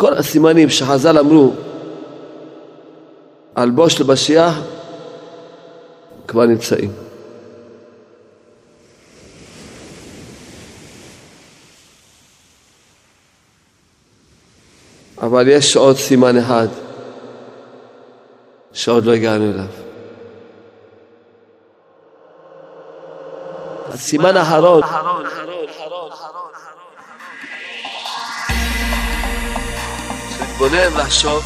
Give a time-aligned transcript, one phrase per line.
[0.00, 1.52] כל הסימנים שחז"ל אמרו
[3.54, 4.54] על בוש למשיח
[6.28, 6.92] כבר נמצאים.
[15.22, 16.68] אבל יש עוד סימן אחד
[18.72, 19.66] שעוד לא הגענו אליו.
[23.88, 24.82] הסימן האחרון
[30.68, 31.44] להתבונן, לחשוב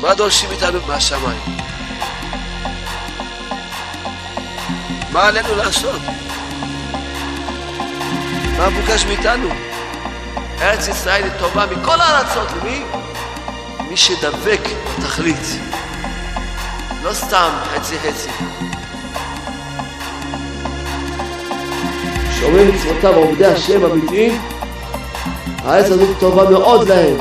[0.00, 1.40] מה דורשים איתנו מהשמיים?
[5.12, 6.00] מה עלינו לעשות?
[8.58, 9.48] מה מבוקש מאיתנו?
[10.60, 12.82] ארץ ישראל היא טובה מכל הארצות, למי?
[13.88, 14.60] מי שדבק
[14.98, 15.60] בתכלית.
[17.02, 18.30] לא סתם חצי חצי.
[22.40, 24.40] שומרים מצוותיו עובדי השם אמיתיים,
[25.64, 27.16] הארץ הזאת טובה מאוד להם.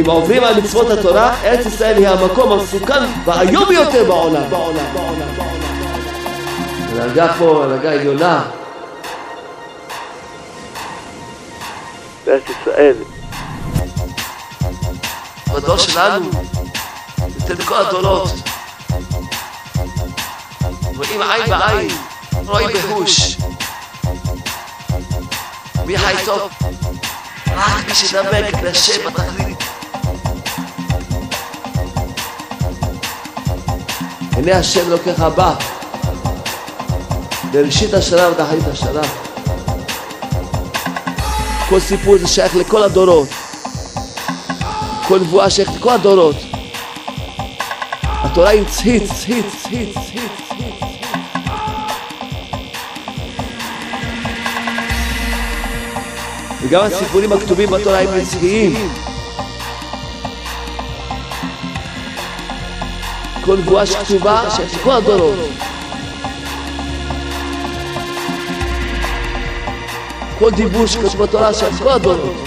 [0.00, 4.42] אם עוברים על מצוות התורה, ארץ ישראל היא המקום המסוכן והאיום ביותר בעולם.
[6.92, 8.44] הנהגה פה, הנהגה עליונה.
[12.26, 12.94] בארץ ישראל.
[15.54, 16.30] בדור שלנו,
[17.40, 18.30] ניתן לכל הדורות.
[20.96, 21.88] רואים עין בעין,
[22.46, 23.36] רואים בהוש.
[25.86, 26.50] מי חי טוב?
[27.46, 29.58] רק מי שדבק להשם בתכלית.
[34.32, 35.54] הנה השם לוקח הבא
[37.50, 39.00] בראשית השנה ובתחלית השנה.
[41.68, 43.28] כל סיפור זה שייך לכל הדורות.
[45.08, 46.36] כל נבואה שייכת לכל הדורות.
[48.02, 50.41] התורה היא נצחית, נצחית, נצחית, נצחית.
[56.62, 58.88] וגם הסיפורים הכתובים בתורה הם נצחיים.
[63.44, 64.42] כל נבואה שכתובה
[64.74, 65.34] לכל הדורות.
[70.38, 72.44] כל דיבור שכתוב בתורה לכל הדורות.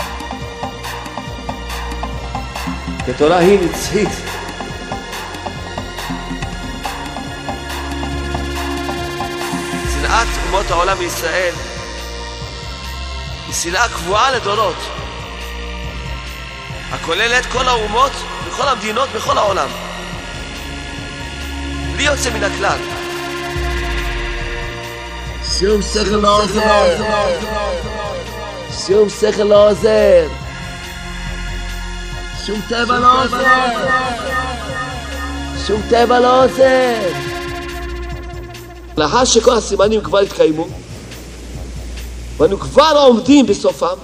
[3.06, 4.10] כי התורה היא נצחית.
[9.94, 11.75] שנאת אומות העולם בישראל
[13.66, 14.76] שנאה קבועה לדורות,
[16.92, 18.12] הכוללת כל האומות
[18.48, 19.68] בכל המדינות בכל העולם.
[21.94, 22.78] בלי יוצא מן הכלל.
[25.60, 27.04] שום שכל לא עוזר.
[28.88, 30.28] שום שכל לא עוזר.
[32.46, 33.88] שום טבע לא עוזר.
[35.68, 37.14] שום טבע לא עוזר.
[38.98, 40.68] לאחר שכל הסימנים כבר התקיימו,
[42.38, 43.96] ואנו כבר עומדים בסופם,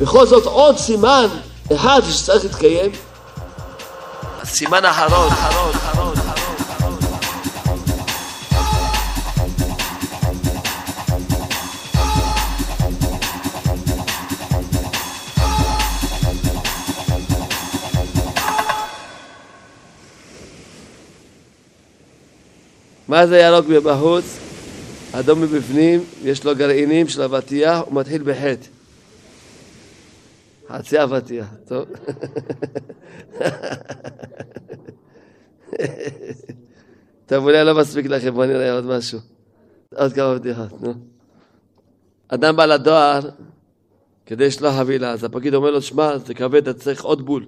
[0.00, 1.26] בכל זאת עוד סימן
[1.74, 2.90] אחד שצריך להתקיים,
[4.42, 6.14] הסימן האחרון, האחרון, האחרון.
[23.08, 24.45] מה זה ירוק מבחוץ?
[25.12, 28.66] אדום מבפנים, יש לו גרעינים של אבטיח, הוא מתחיל בחטא.
[30.68, 31.84] חצי אבטיח, טוב.
[37.26, 39.18] טוב, אולי לא מספיק לכם, בואו נראה עוד משהו.
[39.94, 40.94] עוד כמה בדיחות, נו.
[42.28, 43.20] אדם בא לדואר
[44.26, 47.46] כדי לשלוח חבילה, אז הפקיד אומר לו, שמע, זה כבד, אתה צריך עוד בול.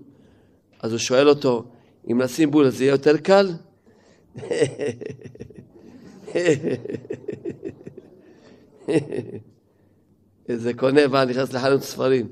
[0.80, 1.64] אז הוא שואל אותו,
[2.10, 3.52] אם נשים בול, אז זה יהיה יותר קל?
[10.48, 12.28] איזה קונה בא, נכנס לחנות ספרים.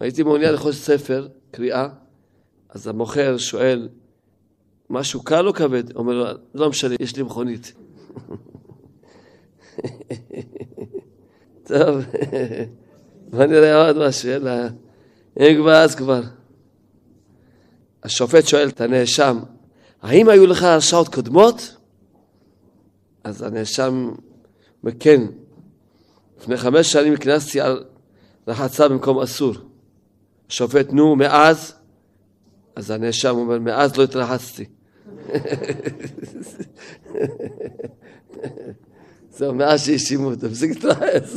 [0.00, 1.88] הייתי מעוניין לרכוש ספר, קריאה,
[2.68, 3.88] אז המוכר שואל,
[4.90, 5.96] משהו קל או כבד?
[5.96, 7.72] אומר לו, לא משנה, יש לי מכונית.
[11.68, 11.96] טוב,
[13.30, 14.68] בוא נראה עוד משהו, יאללה.
[15.40, 16.20] אם כבר אז כבר.
[18.02, 19.38] השופט שואל את הנאשם,
[20.02, 21.76] האם היו לך הרשעות קודמות?
[23.24, 24.10] אז הנאשם
[24.82, 25.20] אומר, כן,
[26.44, 27.84] לפני חמש שנים הכנסתי על
[28.48, 29.54] רחצה במקום אסור.
[30.50, 31.74] השופט, נו, מאז?
[32.76, 34.64] אז הנאשם אומר, מאז לא התרחצתי.
[39.36, 41.34] זהו, מאז שהאשימו אותו, תפסיק להתרחץ.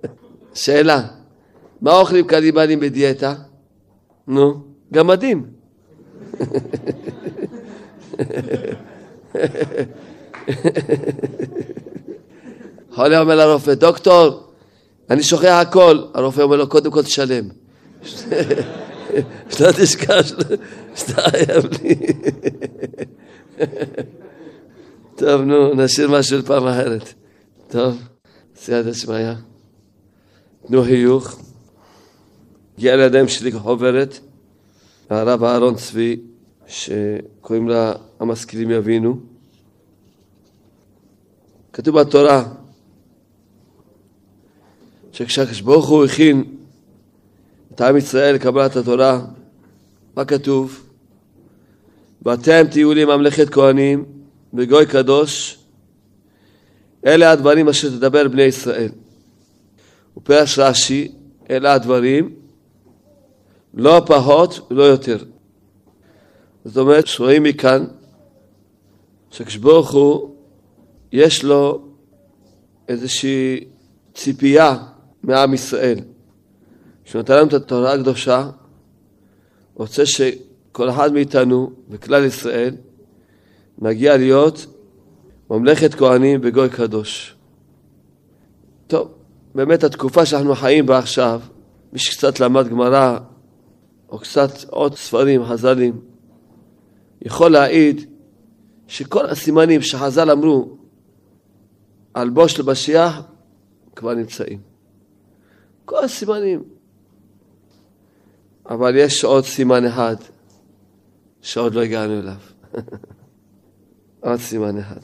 [0.54, 1.06] שאלה,
[1.80, 3.34] מה אוכלים קניבלים בדיאטה?
[4.26, 5.46] נו, גמדים.
[12.94, 14.52] חולה אומר לרופא, דוקטור,
[15.10, 15.98] אני שוכח הכל.
[16.14, 17.48] הרופא אומר לו, קודם כל תשלם.
[19.50, 20.26] שלא תשכח
[20.94, 21.96] שאתה חייב לי.
[25.18, 27.14] טוב, נו, נשאיר משהו לפעם אחרת.
[27.68, 28.02] טוב,
[28.56, 29.32] סייעתא שמיא.
[30.66, 31.38] תנו חיוך.
[32.78, 34.18] הגיע לידיים שלי חוברת,
[35.10, 36.20] הרב אהרון צבי,
[36.66, 39.16] שקוראים לה המשכילים יבינו.
[41.72, 42.44] כתוב בתורה
[45.12, 46.44] שכשהקדוש הוא הכין
[47.74, 49.20] את עם ישראל לקבלת התורה,
[50.16, 50.86] מה כתוב?
[52.22, 54.04] ואתם תהיו לי ממלכת כהנים
[54.54, 55.58] וגוי קדוש,
[57.06, 58.88] אלה הדברים אשר תדבר בני ישראל.
[60.16, 61.12] ופרש רש"י,
[61.50, 62.34] אלה הדברים,
[63.74, 65.16] לא פחות ולא יותר.
[66.64, 67.84] זאת אומרת, שרואים מכאן
[69.92, 70.34] הוא,
[71.12, 71.82] יש לו
[72.88, 73.64] איזושהי
[74.14, 74.76] ציפייה
[75.22, 75.98] מעם ישראל.
[77.04, 78.50] כשנותן לנו את התורה הקדושה,
[79.74, 82.74] רוצה שכל אחד מאיתנו וכלל ישראל
[83.78, 84.66] נגיע להיות
[85.50, 87.36] ממלכת כהנים וגוי קדוש.
[88.86, 89.14] טוב,
[89.54, 91.40] באמת התקופה שאנחנו חיים בה עכשיו,
[91.92, 93.18] מי שקצת למד גמרא
[94.08, 96.00] או קצת עוד ספרים, חז"לים,
[97.22, 98.10] יכול להעיד
[98.86, 100.76] שכל הסימנים שחז"ל אמרו
[102.14, 103.22] על בוש למשיח
[103.96, 104.71] כבר נמצאים.
[105.84, 106.62] כל הסימנים.
[108.66, 110.16] אבל יש עוד סימן אחד
[111.40, 112.36] שעוד לא הגענו אליו.
[114.20, 115.00] עוד סימן אחד.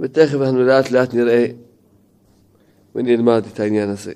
[0.00, 1.46] ותכף אנחנו לאט לאט נראה
[2.94, 4.12] ונלמד את העניין הזה.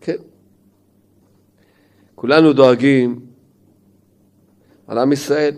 [0.00, 0.16] כן.
[2.14, 3.26] כולנו דואגים
[4.86, 5.54] על עם ישראל,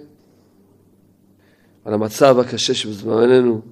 [1.84, 3.62] על המצב הקשה שבזמננו,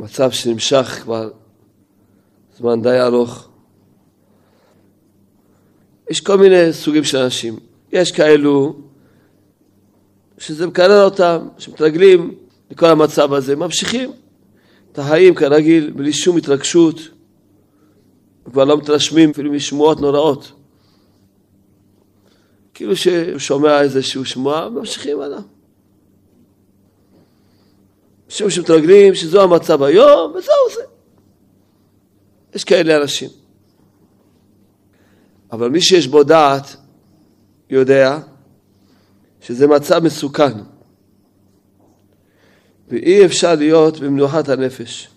[0.00, 1.30] מצב שנמשך כבר
[2.58, 3.48] זמן די ארוך.
[6.10, 7.58] יש כל מיני סוגים של אנשים.
[7.92, 8.76] יש כאלו
[10.38, 12.34] שזה מקרר אותם, שמתרגלים
[12.70, 14.12] לכל המצב הזה, ממשיכים
[14.92, 17.00] את החיים כרגיל, בלי שום התרגשות,
[18.44, 20.52] כבר לא מתרשמים אפילו משמועות נוראות.
[22.74, 25.40] כאילו שהוא שומע איזשהו שמועה, ממשיכים הלאה.
[28.30, 30.82] משום שמתרגלים שזו המצב היום, וזהו זה.
[32.54, 33.30] יש כאלה אנשים.
[35.52, 36.76] אבל מי שיש בו דעת
[37.70, 38.18] יודע
[39.40, 40.52] שזה מצב מסוכן.
[42.88, 45.08] ואי אפשר להיות במנוחת הנפש.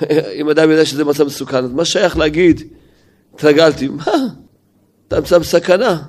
[0.40, 2.62] אם אדם יודע שזה מצב מסוכן, אז מה שייך להגיד,
[3.34, 4.12] התרגלתי, מה?
[5.08, 6.02] אתה נמצא בסכנה.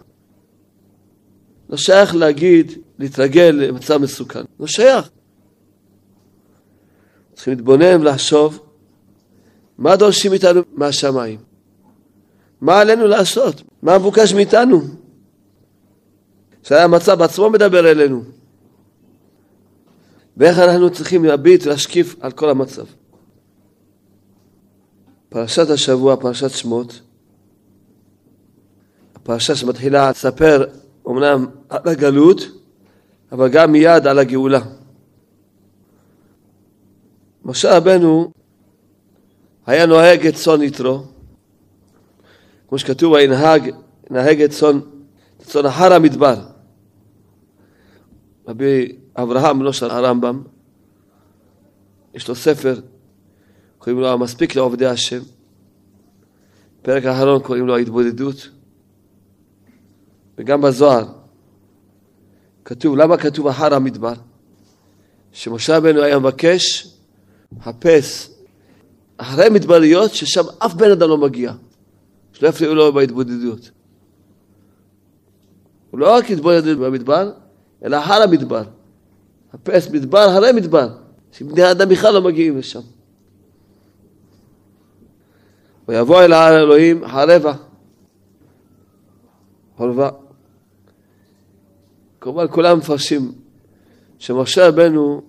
[1.69, 4.43] לא שייך להגיד, להתרגל למצב מסוכן.
[4.59, 5.09] לא שייך.
[7.33, 8.59] צריכים להתבונן ולחשוב
[9.77, 11.39] מה דורשים מאיתנו מהשמיים.
[12.61, 13.63] מה עלינו לעשות?
[13.81, 14.81] מה מבוקש מאיתנו?
[16.63, 18.23] שהמצב עצמו מדבר אלינו.
[20.37, 22.85] ואיך אנחנו צריכים להביט ולהשקיף על כל המצב.
[25.29, 27.01] פרשת השבוע, פרשת שמות,
[29.15, 30.65] הפרשה שמתחילה לספר
[31.07, 32.41] אמנם על הגלות,
[33.33, 34.59] אבל גם מיד על הגאולה.
[37.45, 38.31] משה רבנו
[39.65, 41.03] היה נוהג את צאן יתרו,
[42.67, 43.71] כמו שכתוב, וינהג,
[44.09, 44.79] נהג את צאן,
[45.37, 46.35] צאן אחר המדבר.
[48.47, 50.43] רבי אברהם, לא של הרמב"ם,
[52.13, 52.79] יש לו ספר,
[53.77, 55.21] קוראים לו המספיק לעובדי השם.
[56.81, 58.49] פרק האחרון קוראים לו ההתבודדות.
[60.37, 61.22] וגם בזוהר
[62.65, 64.13] כתוב, למה כתוב אחר המדבר?
[65.31, 66.93] שמשה רבנו היה מבקש
[67.61, 68.29] חפש
[69.17, 71.53] אחרי מדבריות ששם אף בן אדם לא מגיע,
[72.33, 73.71] שלא יפריעו לו בהתבודדות.
[75.91, 77.31] הוא לא רק התבודד במדבר,
[77.83, 78.63] אלא אחר המדבר.
[79.53, 80.89] חפש מדבר אחרי מדבר,
[81.31, 82.81] שבני האדם בכלל לא מגיעים לשם.
[85.87, 87.53] ויבוא אל ההר אלוהים חרבה,
[89.77, 90.09] חורבה.
[92.23, 93.31] כמובן כולם מפרשים
[94.19, 95.21] שמשה רבנו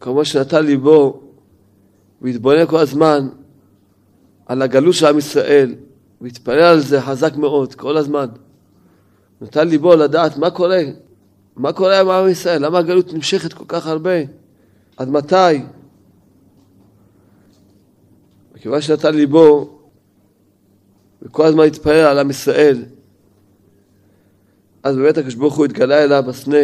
[0.00, 1.22] כמו שנתן ליבו
[2.22, 3.28] והתבונן כל הזמן
[4.46, 5.74] על הגלות של עם ישראל
[6.20, 8.26] והתפלל על זה חזק מאוד כל הזמן.
[9.40, 10.82] נתן ליבו לדעת מה קורה,
[11.56, 14.16] מה קורה עם עם ישראל, למה הגלות נמשכת כל כך הרבה,
[14.96, 15.62] עד מתי?
[18.54, 19.78] מכיוון שנתן ליבו
[21.22, 22.84] וכל הזמן התפלל על עם ישראל,
[24.82, 26.58] אז באמת הקדוש ברוך הוא התגלה אליו בסנה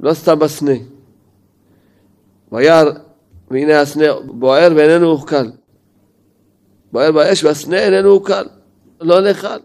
[0.00, 0.72] לא סתם בסנה.
[2.52, 2.90] וירא
[3.50, 5.46] והנה הסנה בוער ואיננו אוכל.
[6.92, 8.42] בוער באש והסנה איננו אוכל,
[9.00, 9.58] לא נאכל.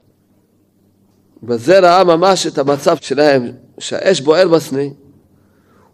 [1.43, 4.83] בזה ראה ממש את המצב שלהם, שהאש בוער בסנה,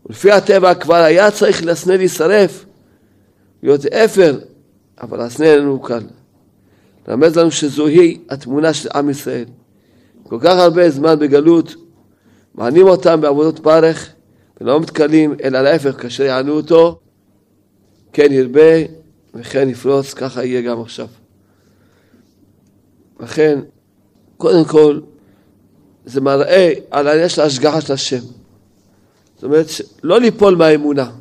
[0.06, 2.66] ולפי הטבע כבר היה צריך לסנה להישרף,
[3.64, 4.40] להיות אפר,
[5.02, 6.04] אבל הסנה איננו קל.
[7.08, 9.46] לרמז לנו שזוהי התמונה של עם ישראל.
[10.30, 11.76] כל כך הרבה זמן בגלות,
[12.56, 14.10] מענים אותם בעבודות ברך,
[14.62, 17.00] ולא מתקלים, אלא להפך, כאשר יענו אותו,
[18.14, 18.84] כן ירבה
[19.34, 21.08] וכן יפרוץ, ככה יהיה גם עכשיו.
[23.20, 23.60] לכן,
[24.38, 25.00] קודם כל,
[26.06, 28.22] זה מראה על העניין של ההשגחה של השם.
[29.36, 29.68] זאת אומרת,
[30.04, 31.12] לא ליפול מהאמונה.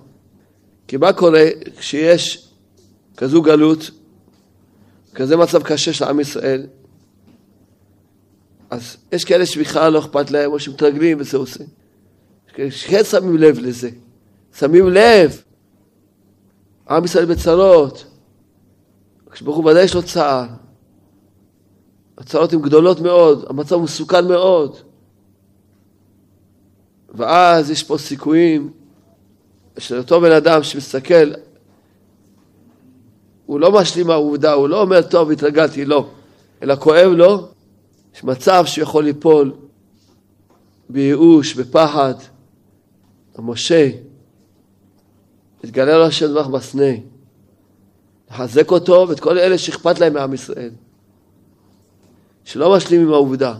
[0.88, 1.44] כי מה קורה
[1.78, 2.49] כשיש
[3.16, 3.90] כזו גלות,
[5.14, 6.66] כזה מצב קשה של עם ישראל,
[8.75, 11.64] אז יש כאלה שבכלל לא אכפת להם, או שמתרגלים וזה עושה.
[12.49, 13.90] יש כאלה שכן שמים לב לזה.
[14.59, 15.43] שמים לב.
[16.90, 18.07] עם ישראל בצרות.
[19.31, 20.47] כשברוך הוא ודאי יש לו צער.
[22.19, 24.76] הצרות הן גדולות מאוד, המצב מסוכן מאוד.
[27.14, 28.73] ואז יש פה סיכויים
[29.78, 31.33] של אותו בן אדם שמסתכל,
[33.47, 36.09] הוא לא משלים מהעובדה, הוא לא אומר, טוב, התרגלתי, לא.
[36.62, 37.53] אלא כואב לו,
[38.14, 39.52] יש מצב שיכול ליפול
[40.88, 42.14] בייאוש, בפחד.
[43.38, 43.90] משה,
[45.64, 46.92] התגלה לו השם דברך בסנה,
[48.30, 50.71] לחזק אותו ואת כל אלה שאכפת להם מעם ישראל.
[52.44, 53.54] שלא משלים עם העובדה.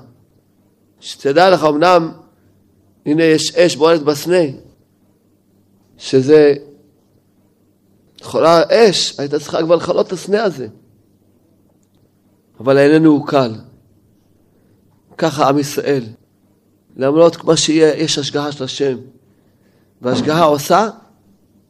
[1.01, 2.13] שתדע לך, אמנם,
[3.07, 4.45] הנה יש אש בוערת בסנה,
[5.99, 6.55] שזה
[8.21, 10.69] יכולה אש, הייתה צריכה כבר לכלות את הסנה הזה.
[12.61, 13.55] אבל איננו הוא קל.
[15.19, 16.05] ככה עם ישראל.
[16.97, 18.97] למרות מה שיהיה, יש השגחה של השם.
[20.03, 20.89] והשגחה עושה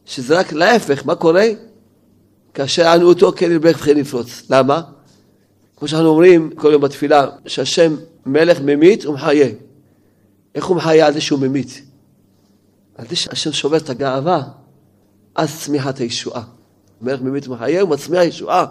[0.04, 1.46] שזה רק להפך, מה קורה?
[2.54, 4.42] כאשר ענו אותו כן ירבך וכן יפרוץ.
[4.50, 4.82] למה?
[5.76, 7.96] כמו שאנחנו אומרים כל יום בתפילה, שהשם
[8.26, 9.48] מלך ממית ומחיה.
[10.54, 11.82] איך הוא מחיה על זה שהוא ממית?
[12.94, 14.42] על זה שהשם שובר את הגאווה,
[15.34, 16.42] אז צמיחת הישועה.
[17.00, 18.66] מלך ממית ומחיה הוא ישועה.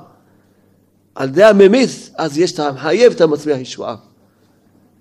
[1.15, 3.95] על ידי הממית, אז יש את המחיה ואת המצמיח ישועה.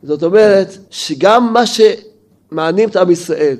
[0.02, 3.56] זאת אומרת, שגם מה שמענים את עם ישראל,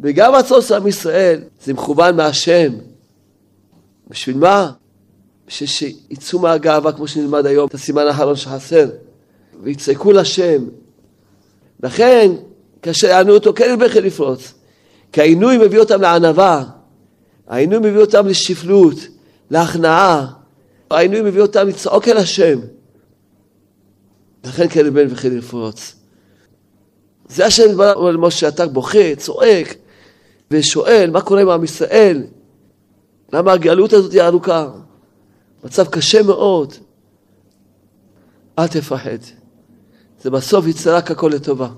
[0.00, 2.72] וגם הצורך של עם ישראל, זה מכוון מהשם.
[4.08, 4.70] בשביל מה?
[5.46, 8.86] בשביל שיצאו מהגאווה, כמו שנלמד היום, את הסימן האחרון שחסר,
[9.62, 10.64] ויצעקו לשם.
[11.82, 12.30] לכן,
[12.82, 14.54] כאשר יענו אותו, כן ירבה לפרוץ.
[15.12, 16.64] כי העינוי מביא אותם לענווה,
[17.48, 18.94] העינוי מביא אותם לשפלות,
[19.50, 20.26] להכנעה,
[20.90, 22.58] העינוי מביא אותם לצעוק אל השם.
[24.44, 25.94] לכן כן ירבה וכן לפרוץ.
[27.28, 29.74] זה השם אומר למשה, אתה בוכה, צועק,
[30.50, 32.22] ושואל, מה קורה עם עם ישראל?
[33.32, 34.70] למה הגלות הזאת היא ארוכה?
[35.64, 36.74] מצב קשה מאוד.
[38.58, 39.18] אל תפחד.
[40.22, 41.68] זה בסוף יצא רק הכל לטובה.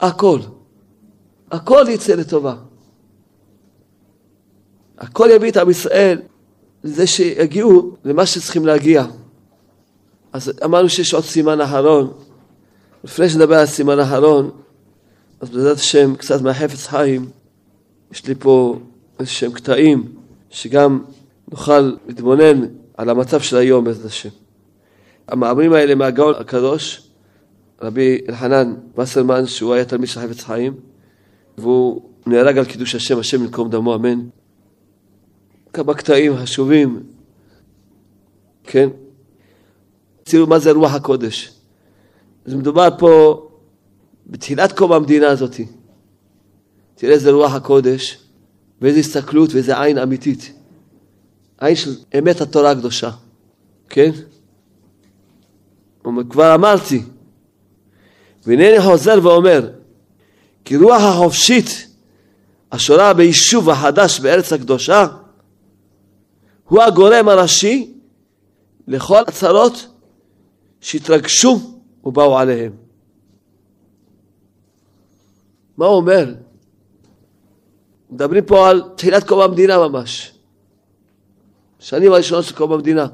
[0.00, 0.40] הכל.
[1.50, 2.54] הכל יצא לטובה.
[4.98, 6.22] הכל יביא את עם ישראל
[6.84, 9.04] לזה שיגיעו למה שצריכים להגיע.
[10.34, 12.12] אז אמרנו שיש עוד סימן אחרון.
[13.04, 14.50] לפני שנדבר על סימן אחרון,
[15.40, 17.30] אז בעזרת השם, קצת מהחפץ חיים,
[18.12, 18.78] יש לי פה
[19.18, 20.12] איזה שהם קטעים
[20.50, 21.04] שגם
[21.50, 24.28] נוכל להתבונן על המצב של היום בעזרת השם.
[25.28, 27.08] המאמרים האלה מהגאון הקדוש,
[27.82, 30.74] רבי אלחנן וסרמן, שהוא היה תלמיד של חפץ חיים,
[31.58, 34.20] והוא נהרג על קידוש השם, השם ינקום דמו, אמן.
[35.72, 37.02] כמה קטעים חשובים,
[38.64, 38.88] כן?
[40.24, 41.52] תראו מה זה רוח הקודש.
[42.46, 43.40] אז מדובר פה
[44.26, 45.60] בתחילת קום המדינה הזאת.
[46.94, 48.18] תראה איזה רוח הקודש,
[48.80, 50.52] ואיזו הסתכלות ואיזה עין אמיתית.
[51.58, 53.10] עין של אמת התורה הקדושה,
[53.88, 54.10] כן?
[56.30, 57.02] כבר אמרתי,
[58.46, 59.70] והנני חוזר ואומר,
[60.64, 61.88] כי רוח החופשית
[62.72, 65.06] השורה ביישוב החדש בארץ הקדושה
[66.68, 67.94] הוא הגורם הראשי
[68.88, 69.86] לכל הצרות
[70.84, 72.72] שהתרגשו ובאו עליהם.
[75.76, 76.34] מה הוא אומר?
[78.10, 80.34] מדברים פה על תחילת קום המדינה ממש.
[81.78, 83.06] שנים הראשונות של קום המדינה.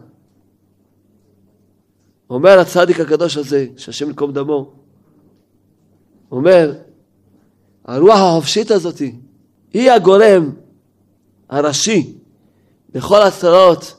[2.30, 4.72] אומר הצדיק הקדוש הזה, שהשם ינקום דמו,
[6.32, 6.72] אומר,
[7.84, 9.02] הרוח החופשית הזאת
[9.72, 10.52] היא הגורם
[11.48, 12.14] הראשי
[12.94, 13.94] לכל הצרות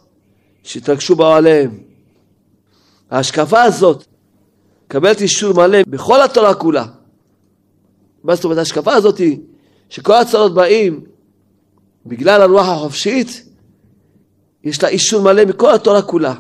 [0.64, 1.91] שהתרגשו באו עליהם.
[3.12, 4.06] ההשקפה הזאת
[4.86, 6.86] מקבלת אישור מלא בכל התורה כולה.
[8.24, 9.22] מה זאת אומרת, ההשקפה הזאת
[9.90, 11.06] שכל הצרות באים
[12.06, 13.46] בגלל הרוח החופשית,
[14.64, 16.34] יש לה אישור מלא מכל התורה כולה.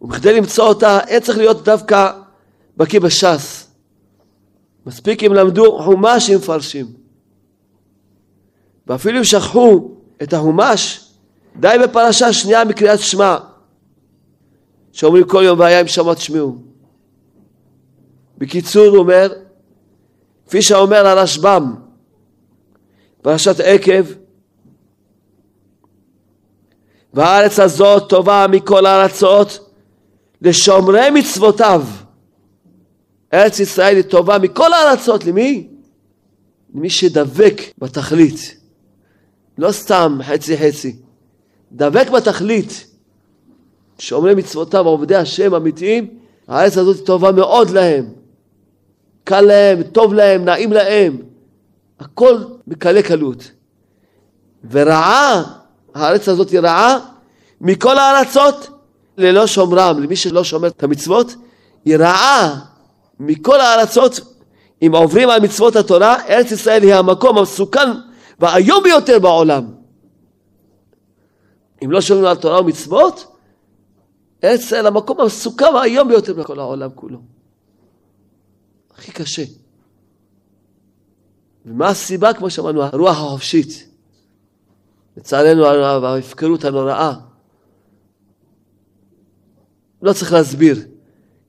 [0.00, 2.12] ובכדי למצוא אותה, אין צריך להיות דווקא
[2.76, 3.66] בקיא בש"ס.
[4.86, 6.86] מספיק אם למדו חומש עם מפרשים.
[8.86, 9.90] ואפילו אם שכחו
[10.22, 11.10] את החומש,
[11.56, 13.38] די בפרשה שנייה מקריאת שמע,
[14.96, 16.56] שאומרים כל יום והיה אם שמע תשמעו.
[18.38, 19.32] בקיצור הוא אומר,
[20.46, 21.74] כפי שאומר הרשב"ם,
[23.22, 24.04] פרשת עקב,
[27.14, 29.70] והארץ הזאת טובה מכל הארצות
[30.42, 31.82] לשומרי מצוותיו.
[33.34, 35.68] ארץ ישראל היא טובה מכל הארצות, למי?
[36.74, 38.60] למי שדבק בתכלית.
[39.58, 40.96] לא סתם חצי חצי.
[41.72, 42.95] דבק בתכלית.
[43.98, 46.08] שומרי מצוותיו, עובדי השם אמיתיים,
[46.48, 48.04] הארץ הזאת טובה מאוד להם.
[49.24, 51.16] קל להם, טוב להם, נעים להם.
[52.00, 52.36] הכל
[52.66, 53.50] בקלי קלות.
[54.70, 55.42] ורעה,
[55.94, 56.98] הארץ הזאת היא רעה
[57.60, 58.68] מכל הארצות
[59.18, 61.34] ללא שומרם, למי שלא שומר את המצוות,
[61.84, 62.60] היא רעה
[63.20, 64.20] מכל הארצות.
[64.82, 67.90] אם עוברים על מצוות התורה, ארץ ישראל היא המקום המסוכן
[68.40, 69.64] והאיום ביותר בעולם.
[71.84, 73.35] אם לא שומרים על תורה ומצוות,
[74.44, 77.18] ארץ ישראל המקום המסוכן והאיום ביותר בכל העולם כולו.
[78.94, 79.44] הכי קשה.
[81.66, 82.34] ומה הסיבה?
[82.34, 83.88] כמו שאמרנו, הרוח החופשית.
[85.16, 87.12] לצערנו הרב, ההפקרות הנוראה.
[90.02, 90.76] לא צריך להסביר,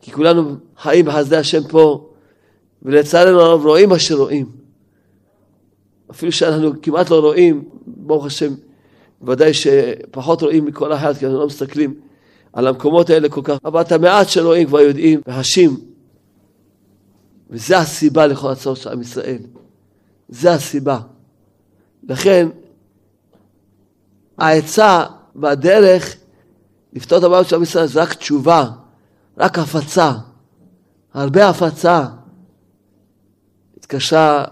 [0.01, 2.09] כי כולנו חיים בחסדי השם פה,
[2.81, 4.51] ולצערנו הרב רואים מה שרואים.
[6.11, 8.53] אפילו שאנחנו כמעט לא רואים, ברוך השם,
[9.21, 11.99] ודאי שפחות רואים מכל אחד, כי אנחנו לא מסתכלים
[12.53, 15.77] על המקומות האלה כל כך, אבל את המעט שרואים כבר יודעים וחשים.
[17.49, 19.41] וזה הסיבה לכל הצעות של עם ישראל.
[20.29, 20.99] זה הסיבה.
[22.03, 22.47] לכן,
[24.37, 25.03] העצה
[25.35, 26.15] והדרך
[26.93, 28.69] לפתור את הבעיות של עם ישראל זה רק תשובה,
[29.37, 30.11] רק הפצה,
[31.13, 32.05] הרבה הפצה.
[33.77, 34.45] התקשרה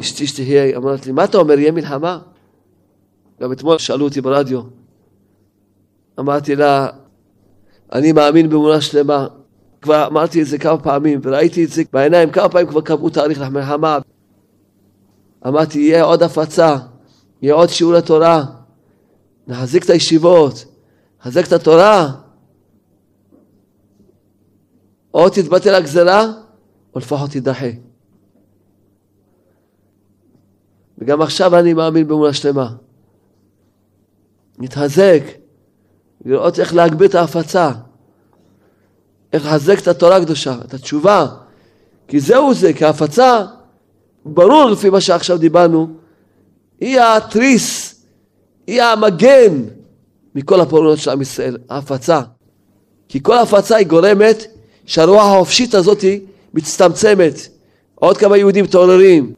[0.00, 2.18] אשתי שתהיה, אמרת לי, מה אתה אומר, יהיה מלחמה?
[3.40, 4.62] גם אתמול שאלו אותי ברדיו.
[6.18, 6.88] אמרתי לה,
[7.92, 9.26] אני מאמין באמונה שלמה.
[9.82, 13.40] כבר אמרתי את זה כמה פעמים, וראיתי את זה בעיניים, כמה פעמים כבר קבעו תאריך
[13.40, 13.98] למלחמה.
[15.46, 16.76] אמרתי, יהיה עוד הפצה,
[17.42, 18.44] יהיה עוד שיעור לתורה,
[19.46, 20.64] נחזיק את הישיבות,
[21.20, 22.12] נחזק את התורה,
[25.14, 26.26] או תתבטל הגזרה,
[26.94, 27.66] או לפחות תידחה.
[30.98, 32.74] וגם עכשיו אני מאמין באמונה שלמה.
[34.58, 35.22] נתחזק,
[36.24, 37.70] לראות איך להגביר את ההפצה,
[39.32, 41.26] איך לחזק את התורה הקדושה, את התשובה,
[42.08, 43.44] כי זהו זה, כי ההפצה,
[44.24, 45.88] ברור לפי מה שעכשיו דיברנו,
[46.80, 47.94] היא התריס,
[48.66, 49.62] היא המגן
[50.34, 52.20] מכל הפעולות של עם ישראל, ההפצה.
[53.08, 54.46] כי כל הפצה היא גורמת
[54.86, 56.04] שהרוח החופשית הזאת
[56.54, 57.48] מצטמצמת.
[57.94, 59.32] עוד כמה יהודים מתעוררים,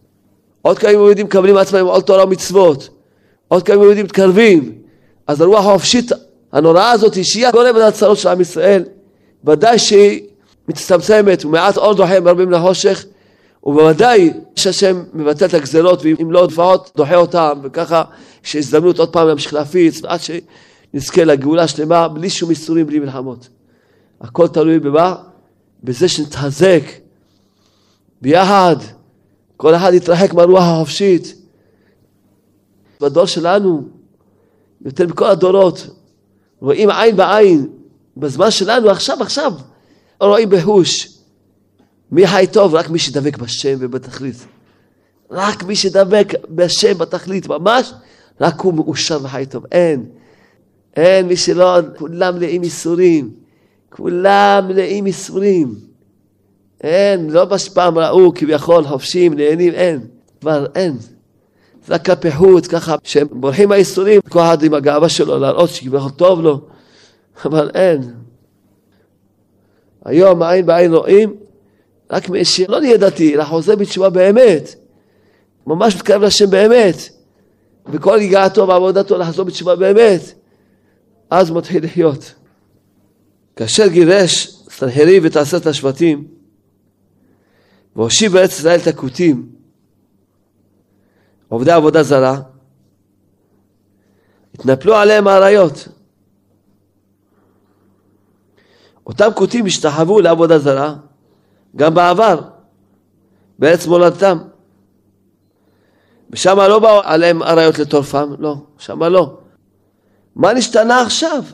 [0.62, 2.88] עוד כמה יהודים מקבלים עצמם עוד תורה ומצוות,
[3.48, 4.72] עוד כמה יהודים מתקרבים.
[5.26, 6.12] אז הרוח החופשית
[6.54, 8.84] הנוראה הזאת, שהיא הגורמת להצלות של עם ישראל,
[9.44, 10.22] ודאי שהיא
[10.68, 13.04] מצטמצמת, ומעט אור דוחה מרבים לחושך,
[13.64, 18.02] ובוודאי שהשם מבטל את הגזרות, ואם לא לפחות דוחה אותם, וככה
[18.44, 23.48] יש הזדמנות עוד פעם להמשיך להפיץ, עד שנזכה לגאולה שלמה, בלי שום איסורים, בלי מלחמות.
[24.20, 25.14] הכל תלוי במה?
[25.84, 26.82] בזה שנתחזק
[28.22, 28.76] ביחד,
[29.56, 31.34] כל אחד יתרחק מהרוח החופשית.
[33.00, 33.82] בדור שלנו,
[34.84, 35.86] יותר מכל הדורות,
[36.64, 37.66] רואים עין בעין,
[38.16, 39.52] בזמן שלנו, עכשיו, עכשיו,
[40.20, 41.18] רואים בהוש.
[42.10, 42.74] מי חי טוב?
[42.74, 44.36] רק מי שדבק בשם ובתכלית.
[45.30, 47.92] רק מי שדבק בשם בתכלית, ממש,
[48.40, 49.64] רק הוא מאושר וחי טוב.
[49.72, 50.04] אין.
[50.96, 53.30] אין מי שלא, כולם מלאים ייסורים.
[53.90, 55.74] כולם מלאים ייסורים.
[56.80, 60.00] אין, לא פעם ראו כביכול חופשים, נהנים, אין.
[60.40, 60.96] כבר אין.
[61.88, 66.60] רק הפיחות, ככה, שהם בורחים מהייסורים, כל אחד עם הגאווה שלו, להראות שכביכול טוב לו,
[67.44, 68.14] אבל אין.
[70.04, 71.34] היום עין בעין רואים,
[72.10, 74.74] רק מי שלא נהיה דתי, אלא חוזר בתשובה באמת,
[75.66, 76.96] ממש מתקרב לשם באמת,
[77.88, 80.20] בכל יגעתו ועבודתו לחזור בתשובה באמת,
[81.30, 82.34] אז מתחיל לחיות.
[83.56, 86.24] כאשר גירש סנחריב את עשרת השבטים,
[87.96, 89.53] והושיב בארץ ישראל את הכותים,
[91.54, 92.40] עובדי עבודה זרה,
[94.54, 95.88] התנפלו עליהם האריות.
[99.06, 100.94] אותם כותים השתחוו לעבודה זרה
[101.76, 102.40] גם בעבר,
[103.58, 104.38] בארץ מולדתם.
[106.30, 109.38] ושם לא באו עליהם אריות לטורפם, לא, שם לא.
[110.36, 111.44] מה נשתנה עכשיו?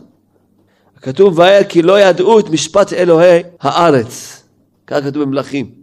[0.97, 4.43] כתוב וירא כי לא ידעו את משפט אלוהי הארץ.
[4.87, 5.80] כך כתוב במלכים.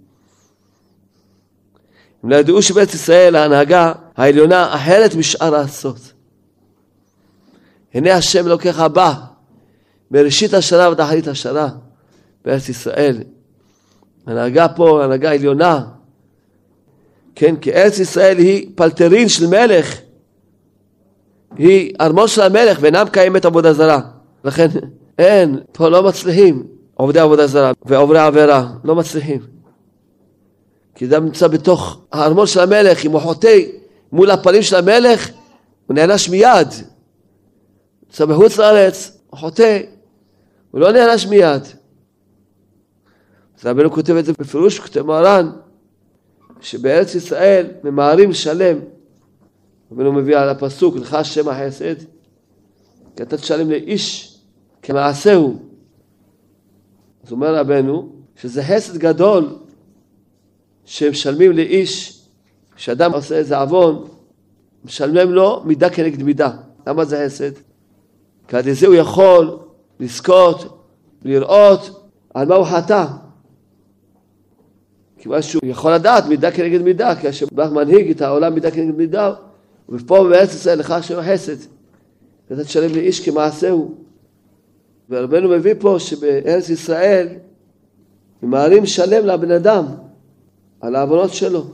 [2.23, 6.13] הם לא ידעו שבארץ ישראל ההנהגה העליונה אחרת משאר הארצות.
[7.93, 9.13] הנה השם אלוקיך בא
[10.11, 11.69] מראשית השנה ועד אחרית השנה
[12.45, 13.23] בארץ ישראל.
[14.27, 15.85] הנהגה פה, הנהגה עליונה.
[17.35, 19.99] כן, כי ארץ ישראל היא פלטרין של מלך.
[21.57, 24.01] היא ארמון של המלך ואינם קיימת עבודה זרה.
[24.43, 24.67] לכן
[25.17, 29.56] אין, פה לא מצליחים עובדי עבודה זרה ועוברי עבירה, לא מצליחים.
[30.97, 33.59] כי אדם נמצא בתוך הארמון של המלך, אם הוא חוטא
[34.11, 35.29] מול הפנים של המלך,
[35.87, 36.67] הוא נענש מיד.
[38.05, 39.79] נמצא בחוץ לארץ, הוא חוטא,
[40.71, 41.61] הוא לא נענש מיד.
[43.59, 45.49] אז רבנו כותב את זה בפירוש, כותב מרן,
[46.61, 48.79] שבארץ ישראל ממהרים שלם,
[49.91, 51.95] רבנו מביא על הפסוק, לך שם החסד,
[53.15, 54.37] כי אתה תשלם לאיש
[54.81, 55.59] כמעשהו.
[57.23, 59.66] אז אומר רבנו, שזה חסד גדול
[60.87, 62.21] שמשלמים לאיש,
[62.75, 64.07] כשאדם עושה איזה עוון,
[64.85, 66.51] משלמים לו מידה כנגד מידה.
[66.87, 67.51] למה זה חסד?
[68.47, 69.59] כי על זה הוא יכול
[69.99, 70.83] לזכות,
[71.25, 73.05] לראות על מה הוא חטא.
[75.17, 79.33] כיוון שהוא יכול לדעת מידה כנגד מידה, כאשר ברוך מנהיג את העולם מידה כנגד מידה,
[79.89, 81.57] ופה בארץ ישראל לך השם החסד.
[82.49, 83.95] ואתה תשלם לאיש כמעשהו.
[85.09, 87.27] ורבנו מביא פה שבארץ ישראל
[88.43, 89.85] ממהרים שלם לבן אדם
[90.81, 91.65] על העוונות שלו.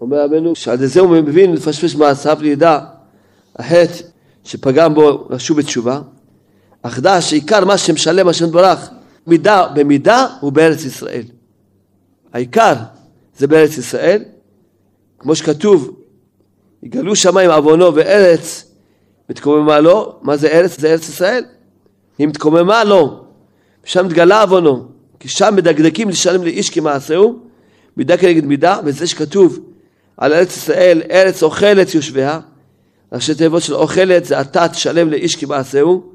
[0.00, 2.78] אומר רבנו שעל זה הוא מבין לפשפש מעשיו לידע
[3.56, 4.02] החטא
[4.44, 6.00] שפגם בו לשוב בתשובה,
[6.82, 8.90] אך דע שעיקר מה שמשלם השם ברך
[9.26, 11.22] מידה במידה הוא בארץ ישראל.
[12.32, 12.74] העיקר
[13.36, 14.24] זה בארץ ישראל,
[15.18, 15.96] כמו שכתוב,
[16.82, 18.72] יגלו שמיים עוונו וארץ
[19.30, 20.80] מתקוממה לו, מה זה ארץ?
[20.80, 21.44] זה ארץ ישראל.
[22.18, 23.24] היא מתקוממה לו,
[23.84, 24.88] ושם מתגלה עוונו,
[25.20, 27.38] כי שם מדקדקים לשלם לאיש כמעשהו,
[27.96, 29.58] מידה כנגד מידה, וזה שכתוב
[30.16, 32.40] על ארץ ישראל, ארץ אוכלת יושביה,
[33.12, 36.12] ראשי תיבות של אוכלת זה אתה תשלם לאיש כמעשהו,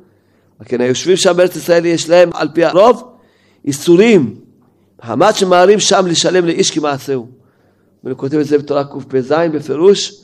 [0.65, 3.11] כן, היושבים שם בארץ ישראל יש להם על פי הרוב
[3.65, 4.35] איסורים,
[5.03, 7.27] מחמת שמהרים שם לשלם לאיש כמעשהו.
[8.03, 10.21] ואני כותב את זה בתורה קפ"ז בפירוש,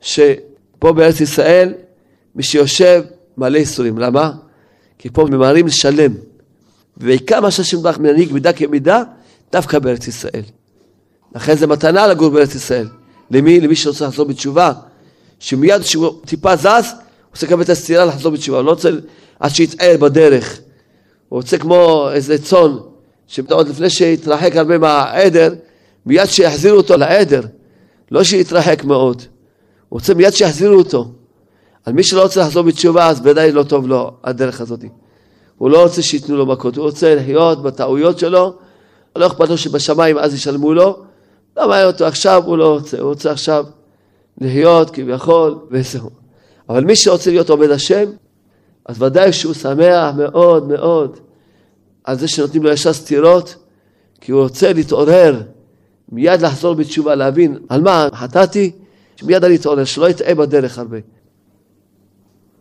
[0.00, 1.74] שפה בארץ ישראל
[2.34, 3.02] מי שיושב
[3.36, 3.98] מלא איסורים.
[3.98, 4.32] למה?
[4.98, 6.12] כי פה ממהרים לשלם.
[6.98, 9.02] ועיקר מה שהשם ברוך מנהיג מידה כמידה,
[9.52, 10.42] דווקא בארץ ישראל.
[11.34, 12.88] לכן זה מתנה לגור בארץ ישראל.
[13.30, 13.60] למי?
[13.60, 14.72] למי שרוצה לחזור בתשובה.
[15.38, 18.58] שמיד כשהוא טיפה זז, הוא רוצה לקבל את הסתירה לחזור בתשובה.
[18.58, 18.90] הוא לא רוצה
[19.40, 20.60] עד שיתער בדרך.
[21.28, 22.76] הוא רוצה כמו איזה צאן,
[23.26, 25.54] שעוד לפני שיתרחק הרבה מהעדר,
[26.06, 27.42] מיד שיחזירו אותו לעדר.
[28.10, 29.22] לא שיתרחק מאוד.
[29.88, 31.12] הוא רוצה מיד שיחזירו אותו.
[31.84, 34.84] על מי שלא רוצה לחזור בתשובה, אז ודאי לא טוב לו הדרך הזאת.
[35.58, 38.54] הוא לא רוצה שייתנו לו מכות, הוא רוצה לחיות בטעויות שלו,
[39.16, 41.02] לא אכפת לו שבשמיים אז ישלמו לו,
[41.56, 43.64] לא מעניין אותו עכשיו, הוא לא רוצה, הוא רוצה עכשיו
[44.40, 46.10] לחיות כביכול, וזהו.
[46.68, 48.10] אבל מי שרוצה להיות עובד השם,
[48.86, 51.18] אז ודאי שהוא שמח מאוד מאוד
[52.04, 53.56] על זה שנותנים לו ישר סתירות,
[54.20, 55.42] כי הוא רוצה להתעורר,
[56.12, 58.70] מיד לחזור בתשובה, להבין על מה חטאתי,
[59.16, 60.98] שמיד אני אתעורר, שלא יטעה בדרך הרבה.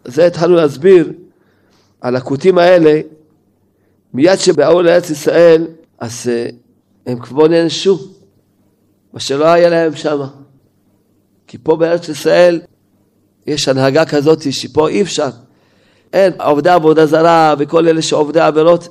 [0.06, 1.12] זה התחלנו להסביר
[2.02, 3.02] על הכותים האלה,
[4.14, 5.68] מיד שבאו לארץ ישראל,
[6.00, 6.50] אז אה,
[7.06, 8.00] הם כבר נענשו,
[9.14, 10.22] מה שלא היה להם שם.
[11.48, 12.62] כי פה בארץ ישראל
[13.48, 15.30] יש הנהגה כזאת שפה אי אפשר.
[16.14, 18.88] אין, עובדי עבודה זרה וכל אלה שעובדי עבירות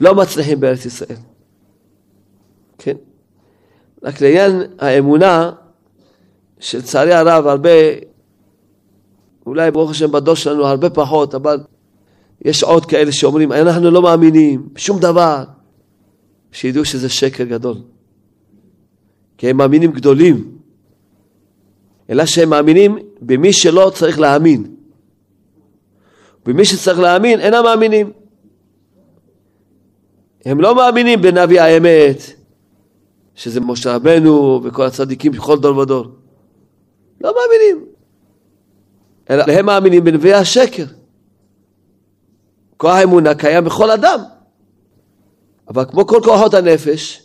[0.00, 1.16] לא מצליחים בארץ ישראל.
[2.78, 2.96] כן?
[4.02, 5.52] רק לעניין האמונה,
[6.60, 7.70] שלצערי הרב הרבה
[9.46, 11.60] אולי ברוך השם בדור שלנו הרבה פחות, אבל
[12.44, 15.44] יש עוד כאלה שאומרים, אנחנו לא מאמינים בשום דבר.
[16.52, 17.76] שידעו שזה שקר גדול.
[19.38, 20.58] כי הם מאמינים גדולים.
[22.10, 24.74] אלא שהם מאמינים במי שלא צריך להאמין.
[26.46, 28.12] במי שצריך להאמין, אינם מאמינים.
[30.44, 32.22] הם לא מאמינים בנביא האמת,
[33.34, 36.06] שזה משה רבנו וכל הצדיקים בכל דור ודור.
[37.20, 37.86] לא מאמינים.
[39.30, 40.84] אלא הם מאמינים בנביאי השקר.
[42.84, 44.18] כוח האמונה קיים בכל אדם.
[45.68, 47.22] אבל כמו כל כוחות הנפש,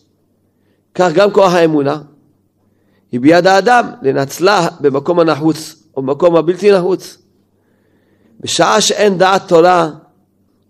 [0.95, 2.01] כך גם כוח האמונה
[3.11, 7.17] היא ביד האדם לנצלה במקום הנחוץ או במקום הבלתי נחוץ.
[8.39, 9.89] בשעה שאין דעת תורה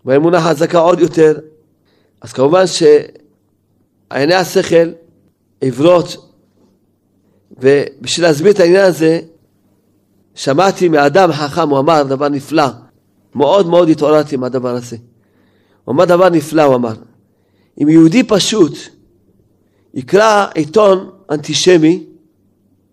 [0.04, 1.38] והאמונה חזקה עוד יותר,
[2.20, 4.90] אז כמובן שעיני השכל
[5.60, 6.32] עיוורות
[7.50, 9.20] ובשביל להסביר את העניין הזה,
[10.34, 12.89] שמעתי מאדם חכם, הוא אמר דבר נפלא.
[13.34, 14.96] מאוד מאוד התעוררתי מהדבר הזה.
[15.84, 16.94] הוא אמר דבר נפלא, הוא אמר.
[17.82, 18.72] אם יהודי פשוט
[19.94, 22.04] יקרא עיתון אנטישמי,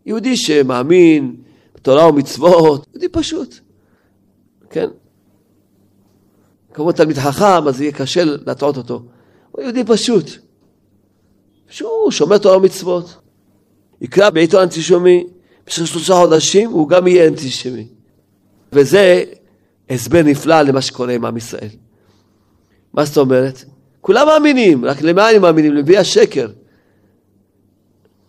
[0.05, 1.35] יהודי שמאמין
[1.75, 3.59] בתורה ומצוות, יהודי פשוט,
[4.69, 4.87] כן?
[6.73, 9.01] כמו תלמיד חכם, אז יהיה קשה להטעות אותו.
[9.51, 10.29] הוא יהודי פשוט,
[11.69, 13.15] שהוא שומר תורה ומצוות.
[14.01, 15.23] יקרא בעיתון אנטישמי
[15.65, 17.87] במשך שלושה חודשים, הוא גם יהיה אנטישמי.
[18.73, 19.23] וזה
[19.89, 21.69] הסבר נפלא למה שקורה עם עם ישראל.
[22.93, 23.63] מה זאת אומרת?
[24.01, 25.73] כולם מאמינים, רק למה הם מאמינים?
[25.73, 26.47] לנביא השקר.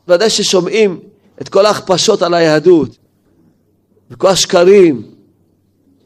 [0.09, 1.01] ודאי ששומעים
[1.43, 2.97] את כל ההכפשות על היהדות,
[4.11, 5.03] וכל השקרים.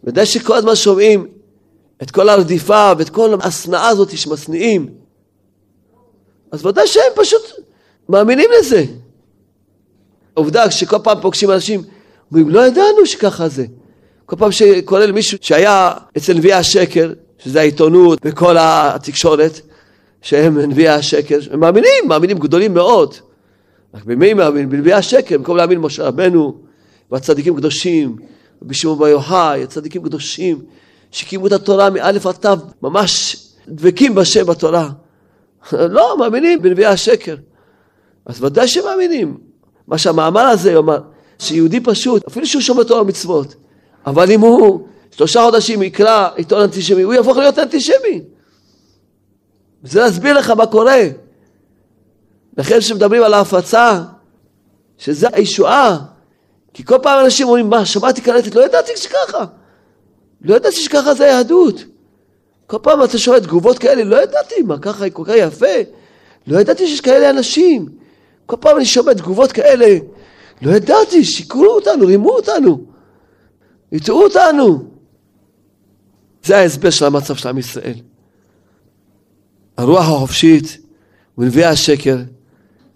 [0.05, 1.27] ודאי שכל הזמן שומעים
[2.03, 4.89] את כל הרדיפה ואת כל השנאה הזאת שמשניאים.
[6.51, 7.43] אז ודאי שהם פשוט
[8.09, 8.85] מאמינים לזה.
[10.35, 11.83] עובדה שכל פעם פוגשים אנשים,
[12.31, 13.67] אומרים, לא ידענו שככה זה.
[14.27, 19.61] כל פעם שקורה למישהו שהיה אצל נביאי השקר, שזה העיתונות וכל התקשורת,
[20.23, 23.15] שהם נביאי השקר, הם מאמינים, מאמינים גדולים מאוד.
[23.95, 24.71] רק במי מאמינים?
[24.71, 26.59] בנביאי השקר, במקום להאמין במשה רבנו,
[27.11, 28.17] והצדיקים קדושים,
[28.63, 30.63] בשמעון בר יוחאי, הצדיקים קדושים,
[31.11, 32.51] שקיימו את התורה מאלף עד תו,
[32.83, 33.37] ממש
[33.69, 34.89] דבקים בשם בתורה.
[35.73, 37.37] לא, מאמינים בנביאי השקר.
[38.27, 39.37] אז ודאי שמאמינים.
[39.87, 41.01] מה שהמאמר הזה אומר,
[41.39, 43.55] שיהודי פשוט, אפילו שהוא שומע תורה ומצוות,
[44.07, 48.23] אבל אם הוא שלושה חודשים יקרא עיתון אנטישמי, הוא יהפוך להיות אנטישמי.
[49.85, 51.03] וזה להסביר לך מה קורה.
[52.59, 54.03] לכן כשמדברים על ההפצה,
[54.99, 55.99] שזה הישועה,
[56.75, 59.45] כי כל פעם אנשים אומרים, מה, שמעתי קלטת, לא ידעתי שככה.
[60.41, 61.85] לא ידעתי שככה זה היהדות.
[62.67, 65.67] כל פעם אתה שומע תגובות כאלה, לא ידעתי, מה ככה כל כך יפה.
[66.47, 67.89] לא ידעתי שיש כאלה אנשים.
[68.47, 69.99] כל פעם אני שומע תגובות כאלה,
[70.63, 72.85] לא ידעתי, שיקרו אותנו, רימו אותנו,
[73.93, 74.91] הטעו אותנו.
[76.45, 77.95] זה ההסבר של המצב של עם ישראל.
[79.77, 80.79] הרוח החופשית
[81.39, 82.17] ונביאי השקר,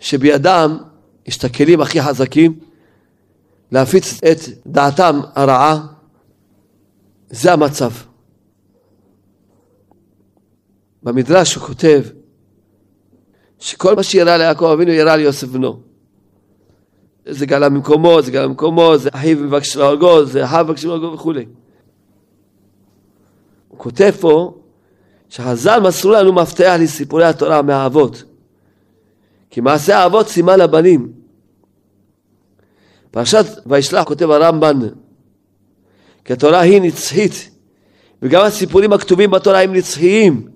[0.01, 0.79] שבידם
[1.27, 2.59] יש את הכלים הכי חזקים
[3.73, 5.87] להפיץ את דעתם הרעה,
[7.31, 7.91] זה המצב.
[11.03, 12.03] במדרש הוא כותב
[13.59, 15.86] שכל מה שיראה ליעקב אבינו יראה ליוסף בנו.
[17.29, 21.47] זה גלה ממקומו, זה גלה ממקומו, זה אחיו מבקש להורגו, זה אחיו מבקש להורגו וכולי.
[23.69, 24.55] הוא כותב פה
[25.29, 28.23] שחז"ל מסרו לנו מפתח לסיפורי התורה מהאבות.
[29.51, 31.13] כי מעשה האבות סימן לבנים.
[33.11, 34.79] פרשת וישלח כותב הרמב"ן
[36.25, 37.51] כי התורה היא נצחית
[38.23, 40.49] וגם הסיפורים הכתובים בתורה הם נצחיים.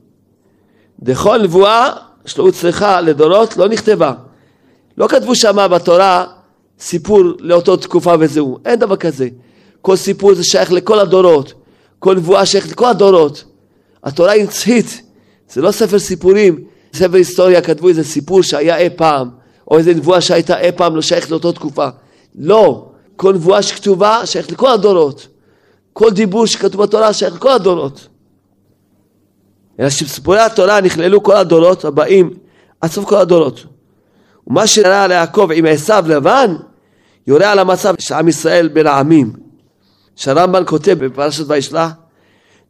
[1.03, 1.93] דכל נבואה
[2.27, 4.13] שלו צריכה לדורות לא נכתבה.
[4.99, 6.27] לא כתבו שמה בתורה
[6.81, 9.29] סיפור לאותו תקופה וזהו, אין דבר כזה.
[9.83, 11.55] כל סיפור זה שייך לכל הדורות,
[11.99, 13.45] כל נבואה שייכת לכל הדורות.
[14.05, 15.03] התורה היא נצחית,
[15.53, 16.65] זה לא ספר סיפורים,
[16.95, 19.31] ספר היסטוריה כתבו איזה סיפור שהיה אי פעם,
[19.71, 21.89] או איזה נבואה שהייתה אי פעם לא שייכת לאותו תקופה.
[22.35, 25.29] לא, כל נבואה שכתובה שייכת לכל הדורות.
[25.93, 28.09] כל דיבור שכתוב בתורה שייך לכל הדורות.
[29.81, 32.31] אלא שבסיפורי התורה נכללו כל הדורות הבאים
[32.81, 33.65] עד סוף כל הדורות.
[34.47, 36.57] ומה שראה ליעקב עם עשיו לבן,
[37.27, 39.33] יורה על המצב של עם ישראל בין העמים.
[40.17, 41.91] שהרמב"ן כותב בפרשת וישלח,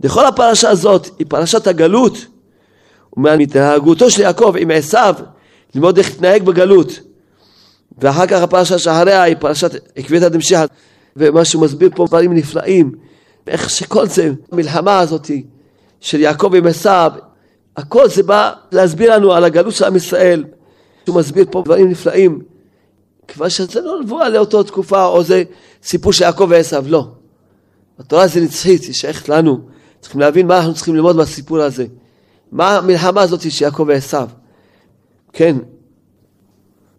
[0.04, 2.26] לכל הפרשה הזאת היא פרשת הגלות,
[3.16, 5.14] ומהתנהגותו של יעקב עם עשיו,
[5.74, 7.00] ללמוד איך להתנהג בגלות.
[7.98, 10.64] ואחר כך הפרשה שאחריה היא פרשת עקבית הדמשיחא,
[11.16, 12.92] ומה שהוא מסביר פה דברים נפלאים,
[13.46, 15.44] איך שכל זה, המלחמה הזאתי,
[16.00, 17.12] של יעקב עם עשיו,
[17.76, 20.44] הכל זה בא להסביר לנו על הגלות של עם ישראל.
[21.06, 22.40] הוא מסביר פה דברים נפלאים.
[23.32, 25.42] כיוון שזה לא נבואה לאותה תקופה, או זה
[25.82, 27.08] סיפור של יעקב ועשיו, לא.
[27.98, 29.60] התורה זה נצחית, היא שייכת לנו.
[30.00, 31.86] צריכים להבין מה אנחנו צריכים ללמוד מהסיפור הזה.
[32.52, 34.28] מה המלחמה הזאת של יעקב ועשיו.
[35.32, 35.56] כן.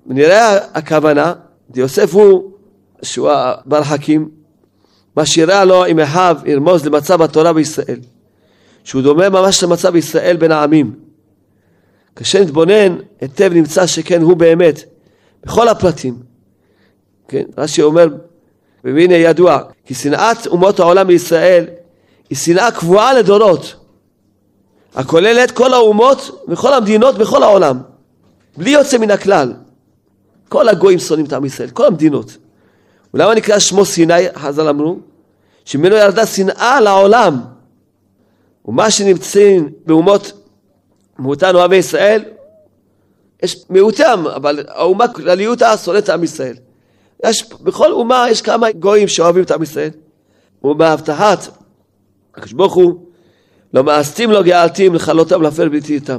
[0.07, 1.33] ונראה הכוונה,
[1.75, 2.51] יוסף הוא,
[3.01, 4.29] שהוא הבעל חכים,
[5.15, 7.99] מה שיראה לו עם אחיו ירמוז למצב התורה בישראל.
[8.83, 10.95] שהוא דומה ממש למצב ישראל בין העמים.
[12.15, 14.83] כשנתבונן היטב נמצא שכן הוא באמת,
[15.45, 16.17] בכל הפרטים.
[17.27, 18.07] כן, רש"י אומר,
[18.83, 21.65] והנה ידוע, כי שנאת אומות העולם בישראל
[22.29, 23.75] היא שנאה קבועה לדורות,
[24.95, 27.79] הכוללת כל האומות וכל המדינות בכל העולם,
[28.57, 29.53] בלי יוצא מן הכלל.
[30.49, 32.37] כל הגויים שונאים את עם ישראל, כל המדינות.
[33.13, 34.99] ולמה נקרא שמו סיני, חז"ל אמרו?
[35.65, 37.41] שממנו ירדה שנאה לעולם.
[38.65, 40.31] ומה שנמצאים באומות
[41.19, 42.23] מאותן אוהבי ישראל,
[43.43, 46.55] יש מיעוטם, אבל האומה כלליותה שונאת עם ישראל.
[47.25, 49.89] יש, בכל אומה יש כמה גויים שאוהבים את עם ישראל.
[50.63, 51.47] ובהבטחת
[52.35, 53.05] הקדוש ברוך הוא
[53.73, 56.17] לא מאסתים לא גאלתים לכלותם להפר בלתי איתם.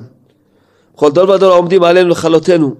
[0.94, 2.74] בכל דור ודור עומדים עלינו לכלותנו.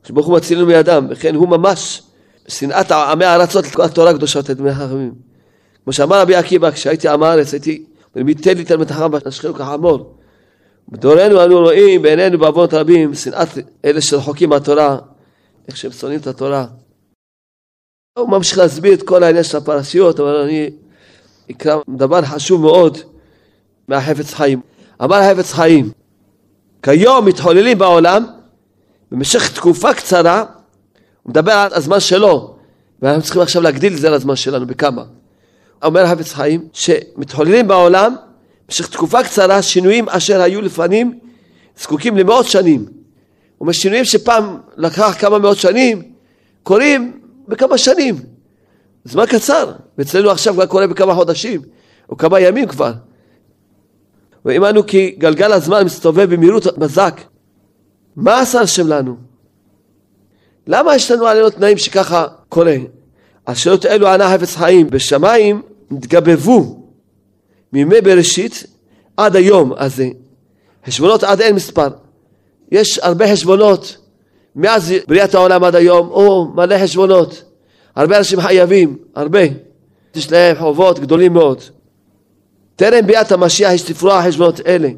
[0.00, 2.02] הקדוש ברוך הוא מצילנו מידם, וכן הוא ממש
[2.48, 5.12] שנאת עמי הארצות לתקוע תורה קדושה את דמי החכמים.
[5.84, 7.84] כמו שאמר רבי עקיבא, כשהייתי עם הארץ, הייתי,
[8.16, 10.14] ומי תן לי תלמיד חכם ואשכנו כחמור.
[10.88, 13.48] בדורנו אנו רואים בעינינו בעוונות רבים שנאת
[13.84, 14.98] אלה שרחוקים מהתורה,
[15.68, 16.66] איך שהם שונאים את התורה.
[18.18, 20.70] הוא ממשיך להסביר את כל העניין של הפרשיות, אבל אני
[21.50, 22.98] אקרא דבר חשוב מאוד
[23.88, 24.60] מהחפץ חיים.
[25.02, 25.90] אמר החפץ חיים,
[26.82, 28.26] כיום מתחוללים בעולם
[29.12, 30.44] במשך תקופה קצרה,
[31.22, 32.56] הוא מדבר על הזמן שלו,
[33.02, 35.04] ואנחנו צריכים עכשיו להגדיל את זה לזמן שלנו, בכמה?
[35.82, 38.16] אומר החפץ חיים, שמתחוללים בעולם
[38.68, 41.18] במשך תקופה קצרה שינויים אשר היו לפנים
[41.78, 42.86] זקוקים למאות שנים.
[43.60, 46.02] אומר שינויים שפעם לקח כמה מאות שנים,
[46.62, 48.16] קורים בכמה שנים.
[49.04, 51.62] זמן קצר, ואצלנו עכשיו כבר קורה בכמה חודשים,
[52.08, 52.92] או כמה ימים כבר.
[54.44, 57.20] ואם אנו כי גלגל הזמן מסתובב במהירות בזק,
[58.16, 59.16] מה עשה השם לנו?
[60.66, 62.76] למה יש לנו עלינו תנאים שככה קורה?
[63.46, 66.83] השאלות אלו ענה חפץ חיים בשמיים נתגבבו
[67.74, 68.64] מימי בראשית
[69.16, 70.08] עד היום הזה.
[70.86, 71.88] חשבונות עד אין מספר.
[72.72, 73.96] יש הרבה חשבונות
[74.56, 77.42] מאז בריאת העולם עד היום, או מלא חשבונות.
[77.96, 79.40] הרבה אנשים חייבים, הרבה.
[80.14, 81.62] יש להם חובות גדולים מאוד.
[82.76, 84.88] טרם ביאת המשיח יש לפרוע חשבונות אלה.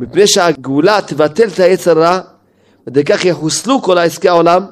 [0.00, 2.20] מפני שהגאולה תבטל את היצר רע,
[2.86, 4.64] ועל כך יחוסלו כל עסקי העולם,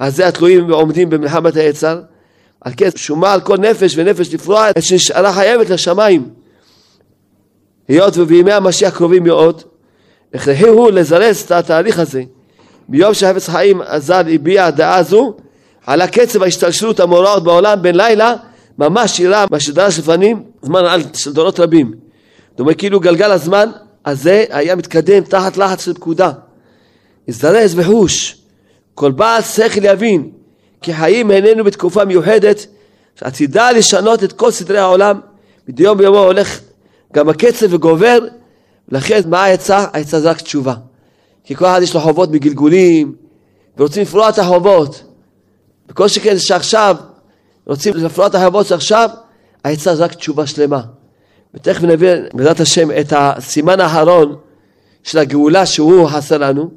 [0.00, 2.00] הזה התלויים ועומדים במלחמת היצר,
[2.60, 6.37] על כן שומה על כל נפש ונפש לפרוע את שנשארה חייבת לשמיים.
[7.88, 9.62] היות ובימי המשיח קרובים מאוד,
[10.34, 12.22] הכרחי לזרז את התהליך הזה.
[12.88, 15.34] ביום שהחפץ חיים הז"ל הביע דעה זו,
[15.86, 18.34] על הקצב ההשתלשלות המאורעות בעולם בין לילה,
[18.78, 21.94] ממש יראה מה שדרש לפנים זמן על של דורות רבים.
[22.56, 23.70] דומה כאילו גלגל הזמן
[24.06, 26.30] הזה היה מתקדם תחת לחץ של פקודה.
[27.28, 28.38] הזדרז וחוש,
[28.94, 30.30] כל בעל שכל יבין
[30.82, 32.66] כי חיים איננו בתקופה מיוחדת
[33.18, 35.20] שעתידה לשנות את כל סדרי העולם,
[35.68, 36.60] מדי יום ביומו הולך
[37.12, 38.18] גם הקצב וגובר,
[38.88, 39.86] לכן מה העצה?
[39.92, 40.74] העצה זה רק תשובה.
[41.44, 43.14] כי כל אחד יש לו חובות מגלגולים,
[43.78, 45.02] ורוצים לפרוע את החובות.
[45.88, 46.96] וכל שכן שעכשיו
[47.66, 49.10] רוצים לפרוע את החובות שעכשיו,
[49.64, 50.80] העצה זה רק תשובה שלמה.
[51.54, 54.36] ותכף נביא בעזרת השם את הסימן האחרון
[55.02, 56.70] של הגאולה שהוא חסר לנו.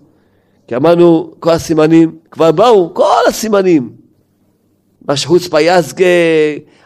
[0.67, 3.89] כי אמרנו כל הסימנים כבר באו, כל הסימנים.
[5.07, 6.05] משחוץ פייסגה,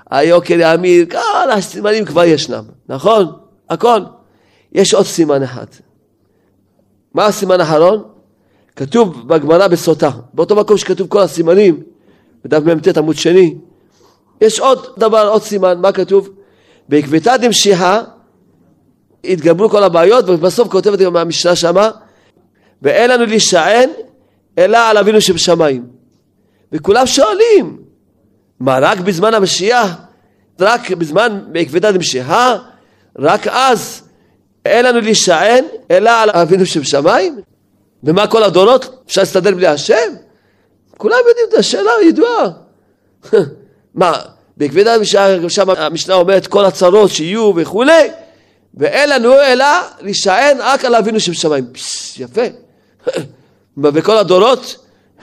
[0.10, 3.32] היוקר יאמיר, כל הסימנים כבר ישנם, נכון?
[3.70, 4.00] הכל.
[4.72, 5.66] יש עוד סימן אחד.
[7.14, 8.04] מה הסימן האחרון?
[8.76, 11.84] כתוב בגמרא בסוטה, באותו מקום שכתוב כל הסימנים,
[12.46, 13.56] בדף מ"ט עמוד שני,
[14.42, 16.30] יש עוד דבר, עוד סימן, מה כתוב?
[16.90, 18.02] בעקבתא דמשיחא
[19.24, 21.90] התגברו כל הבעיות, ובסוף כותבת גם המשנה שמה,
[22.82, 23.90] ואין לנו להישען
[24.58, 25.86] אלא על אבינו שבשמיים.
[26.72, 27.78] וכולם שואלים,
[28.60, 29.92] מה רק בזמן המשיח?
[30.60, 32.56] רק בזמן בעקבתא דמשיחא?
[33.20, 34.02] רק אז
[34.66, 37.42] אין לנו להישען אלא על אבינו שבשמיים?
[38.04, 39.04] ומה כל הדורות?
[39.08, 40.14] אפשר להסתדר בלי השם?
[40.98, 42.50] כולם יודעים את השאלה הידועה.
[43.96, 44.20] מה,
[44.58, 48.10] בעקבתא דמשיחא שם המשנה אומרת כל הצרות שיהיו וכולי
[48.78, 49.66] ואין לנו אלא
[50.02, 51.66] להישען רק על אבינו שבשמיים.
[52.18, 52.42] יפה.
[53.78, 54.76] בכל הדורות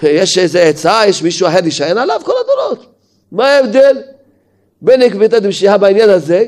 [0.02, 2.20] יש איזה עצה, יש מישהו אחר להישען עליו?
[2.24, 2.91] כל הדורות.
[3.32, 4.02] מה ההבדל
[4.82, 6.44] בין עקבתא דמשיחא בעניין הזה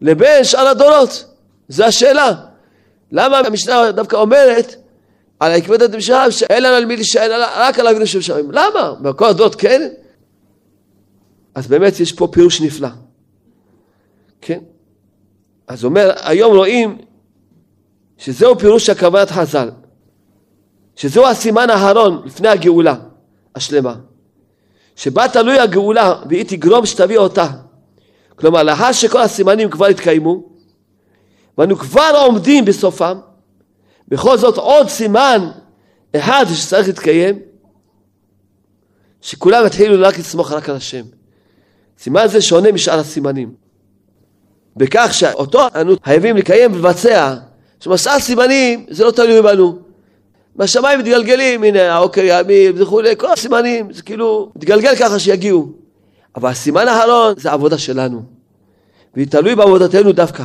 [0.00, 1.24] לבין שאר הדורות?
[1.68, 2.34] זו השאלה.
[3.12, 4.74] למה המשנה דווקא אומרת
[5.40, 8.50] על עקבתא דמשיחא שאין לנו על מי להישען רק על אבינו שבשמיים?
[8.50, 8.94] למה?
[9.00, 9.88] בכל הדורות כן?
[11.54, 12.88] אז באמת יש פה פירוש נפלא.
[14.40, 14.60] כן?
[15.68, 16.98] אז אומר, היום רואים
[18.18, 19.70] שזהו פירוש הכוונת חז"ל.
[20.96, 22.94] שזהו הסימן האחרון לפני הגאולה
[23.54, 23.94] השלמה.
[25.02, 27.46] שבה תלוי הגאולה והיא תגרום שתביא אותה.
[28.36, 30.42] כלומר, לאחר שכל הסימנים כבר התקיימו,
[31.58, 33.18] ואנו כבר עומדים בסופם,
[34.08, 35.50] בכל זאת עוד סימן
[36.16, 37.38] אחד שצריך להתקיים,
[39.20, 41.04] שכולם יתחילו רק לסמוך רק על השם.
[41.98, 43.54] סימן זה שונה משאר הסימנים.
[44.76, 47.34] בכך שאותו אנו חייבים לקיים ולבצע,
[47.80, 49.78] שמסע סימנים זה לא תלוי בנו.
[50.56, 55.72] בשמיים מתגלגלים, הנה העוקר יעמיד וכולי, כל הסימנים, זה כאילו מתגלגל ככה שיגיעו.
[56.36, 58.22] אבל הסימן האחרון זה עבודה שלנו.
[59.14, 60.44] והיא תלוי בעבודתנו דווקא.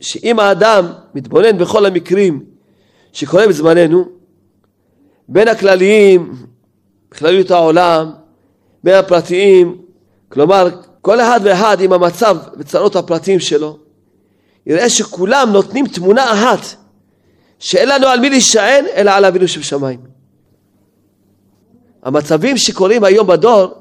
[0.00, 2.44] שאם האדם מתבונן בכל המקרים
[3.12, 4.04] שקורה בזמננו,
[5.28, 6.34] בין הכלליים,
[7.10, 8.10] בכלליות העולם,
[8.84, 9.78] בין הפרטיים,
[10.28, 10.68] כלומר
[11.00, 13.78] כל אחד ואחד עם המצב וצרות הפרטיים שלו,
[14.66, 16.76] יראה שכולם נותנים תמונה אחת
[17.60, 20.00] שאין לנו על מי להישען אלא על אבינו שבשמיים.
[22.02, 23.74] המצבים שקורים היום בדור,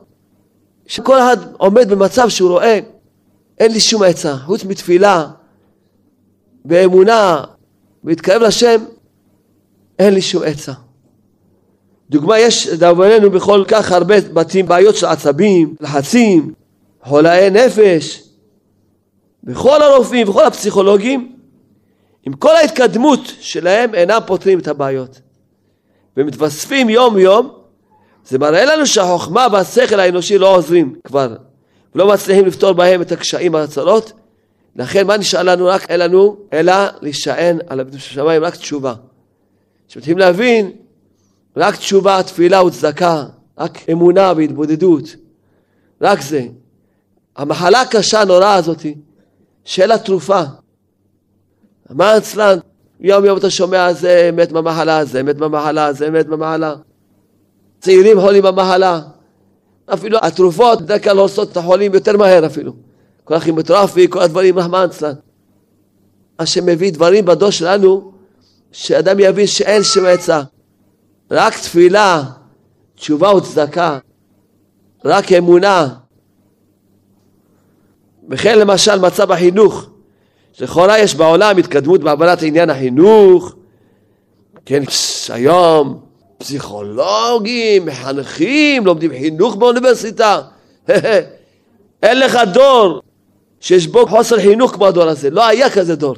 [0.88, 2.80] שכל אחד עומד במצב שהוא רואה
[3.60, 5.28] אין לי שום עצה, חוץ מתפילה,
[6.66, 7.44] באמונה,
[8.04, 8.84] להתקרב לשם,
[10.00, 10.74] אין לי שום עצה.
[12.10, 16.54] דוגמה, יש לדאבוננו בכל כך הרבה בתים בעיות של עצבים, לחצים,
[17.04, 18.24] חולאי נפש,
[19.44, 21.39] וכל הרופאים וכל הפסיכולוגים,
[22.30, 25.22] עם כל ההתקדמות שלהם אינם פותרים את הבעיות.
[26.18, 27.52] ומתווספים יום יום,
[28.26, 31.36] זה מראה לנו שהחוכמה והשכל האנושי לא עוזרים כבר,
[31.96, 34.14] ולא מצליחים לפתור בהם את הקשיים והצרות.
[34.76, 35.66] לכן מה נשאר לנו?
[35.66, 38.94] רק אין לנו, אלא להישען על אבינו של שמיים, רק תשובה.
[39.88, 40.72] שמתחילים להבין,
[41.58, 43.24] רק תשובה, תפילה וצדקה,
[43.58, 45.16] רק אמונה והתבודדות,
[46.02, 46.46] רק זה.
[47.36, 48.86] המחלה הקשה הנוראה הזאת,
[49.66, 50.42] שאין לה תרופה.
[51.90, 52.58] מה אצלן?
[53.00, 56.76] יום יום אתה שומע זה מת במחלה, זה מת במחלה, זה מת במחלה.
[57.80, 59.02] צעירים חולים במחלה.
[59.94, 62.74] אפילו התרופות בדרך כלל עושות את החולים יותר מהר אפילו.
[63.24, 65.14] כל הכימותרפי, כל הדברים, רחמן אצלן.
[66.40, 68.12] מה שמביא דברים בדור שלנו,
[68.72, 70.42] שאדם יבין שאין שם עצה.
[71.32, 72.24] רק תפילה,
[72.96, 73.98] תשובה וצדקה,
[75.06, 75.88] רק אמונה,
[78.30, 79.90] וכן למשל מצב החינוך,
[80.60, 83.56] שלכאורה יש בעולם התקדמות בהבנת עניין החינוך,
[84.66, 84.84] כן,
[85.30, 86.02] היום
[86.38, 90.42] פסיכולוגים, מחנכים, לומדים חינוך באוניברסיטה,
[92.04, 93.02] אין לך דור
[93.60, 96.16] שיש בו חוסר חינוך כמו הדור הזה, לא היה כזה דור.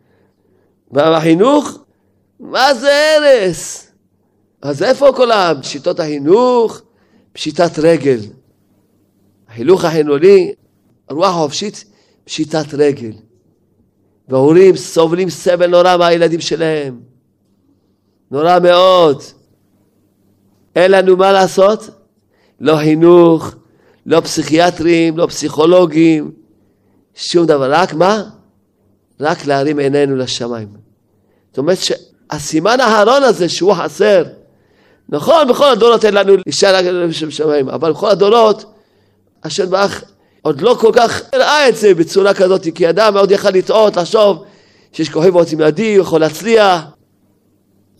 [0.92, 1.78] והחינוך,
[2.40, 3.92] מה זה הרס?
[4.62, 5.28] אז איפה כל
[5.62, 6.80] שיטות החינוך?
[7.32, 8.18] פשיטת רגל.
[9.48, 10.52] החינוך החינוני
[11.08, 11.84] הרוח החופשית
[12.24, 13.12] פשיטת רגל.
[14.28, 17.00] וההורים סובלים סבל נורא מהילדים שלהם.
[18.30, 19.22] נורא מאוד.
[20.76, 21.90] אין לנו מה לעשות?
[22.60, 23.54] לא חינוך,
[24.06, 26.32] לא פסיכיאטרים, לא פסיכולוגים,
[27.14, 27.72] שום דבר.
[27.72, 28.22] רק מה?
[29.20, 30.68] רק להרים עינינו לשמיים.
[31.48, 34.24] זאת אומרת שהסימן האחרון הזה שהוא חסר,
[35.08, 38.64] נכון, בכל הדורות אין לנו להישאר רק לשמיים, אבל בכל הדורות,
[39.44, 39.92] השם ברוך
[40.42, 44.44] עוד לא כל כך ראה את זה בצורה כזאת, כי אדם עוד יכל לטעות, לחשוב
[44.92, 46.82] שיש כוכבים רוצים לידי, הוא יכול להצליח.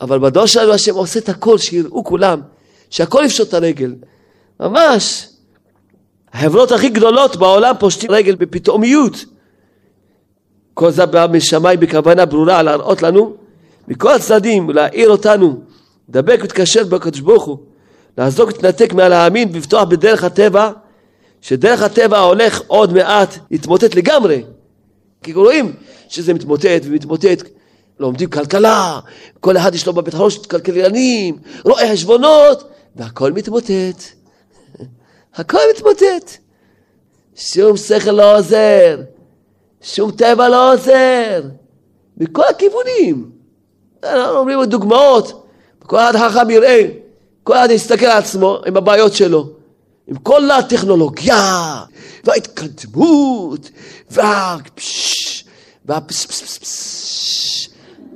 [0.00, 2.40] אבל בדור שלנו השם עושה את הכל, שיראו כולם,
[2.90, 3.94] שהכל יפשוט את הרגל.
[4.60, 5.28] ממש.
[6.32, 9.24] החברות הכי גדולות בעולם פושטים רגל בפתאומיות.
[10.74, 13.36] כל זה בא משמיים בכוונה ברורה להראות לנו
[13.88, 15.60] מכל הצדדים, להעיר אותנו,
[16.08, 17.58] לדבק ולהתקשר בקדוש ברוך הוא,
[18.18, 19.48] לעזור ולהתנתק מעל העמים
[19.88, 20.70] בדרך הטבע
[21.42, 24.44] שדרך הטבע הולך עוד מעט להתמוטט לגמרי.
[25.22, 25.72] כי רואים
[26.08, 27.42] שזה מתמוטט ומתמוטט.
[27.98, 29.00] לומדים כלכלה,
[29.40, 34.02] כל אחד יש לו בבית הראש כלכלנים, רואי חשבונות, והכל מתמוטט.
[35.34, 36.36] הכל מתמוטט.
[37.36, 39.00] שום שכל לא עוזר,
[39.82, 41.42] שום טבע לא עוזר,
[42.16, 43.30] מכל הכיוונים.
[44.04, 45.46] אנחנו אומרים דוגמאות,
[45.78, 46.86] כל אחד חכם יראה,
[47.42, 49.61] כל אחד יסתכל על עצמו עם הבעיות שלו.
[50.06, 51.82] עם כל הטכנולוגיה
[52.24, 53.70] וההתקדמות
[54.10, 55.44] והפש
[55.84, 57.68] והפספספס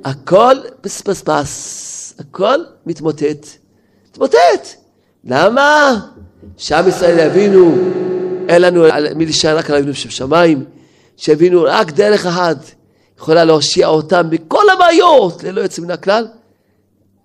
[0.03, 3.47] הכל פספספס הכל מתמוטט.
[4.09, 4.67] מתמוטט!
[5.23, 5.99] למה?
[6.57, 7.75] שעם ישראל יבינו
[8.49, 8.83] אין לנו
[9.15, 10.65] מי להישאר רק על אבינו שבשמיים
[11.17, 12.57] שיבינו רק דרך אחת
[13.17, 16.27] יכולה להושיע אותם מכל הבעיות ללא יוצא מן הכלל.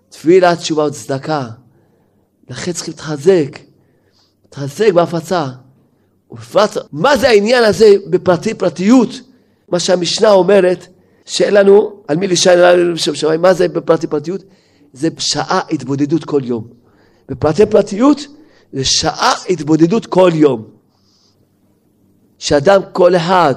[0.09, 1.49] תפילה, תשובה וצדקה.
[2.51, 3.59] לכן צריכים להתחזק
[4.53, 5.47] תעסק בהפצה.
[6.31, 9.09] ובפרט, מה זה העניין הזה בפרטי פרטיות?
[9.69, 10.87] מה שהמשנה אומרת,
[11.27, 14.43] שאין לנו על מי להישען עלינו בשם שמיים, מה זה בפרטי פרטיות?
[14.93, 16.67] זה שעה התבודדות כל יום.
[17.29, 18.27] בפרטי פרטיות
[18.73, 20.65] זה שעה התבודדות כל יום.
[22.39, 23.55] שאדם כל אחד,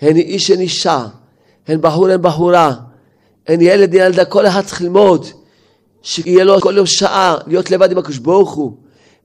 [0.00, 1.06] הן איש הן אישה,
[1.68, 2.74] הן בחור הן בחורה,
[3.48, 5.26] הן ילד ילדה, כל אחד צריך ללמוד,
[6.02, 8.76] שיהיה לו כל יום שעה להיות לבד עם הקדוש ברוך הוא,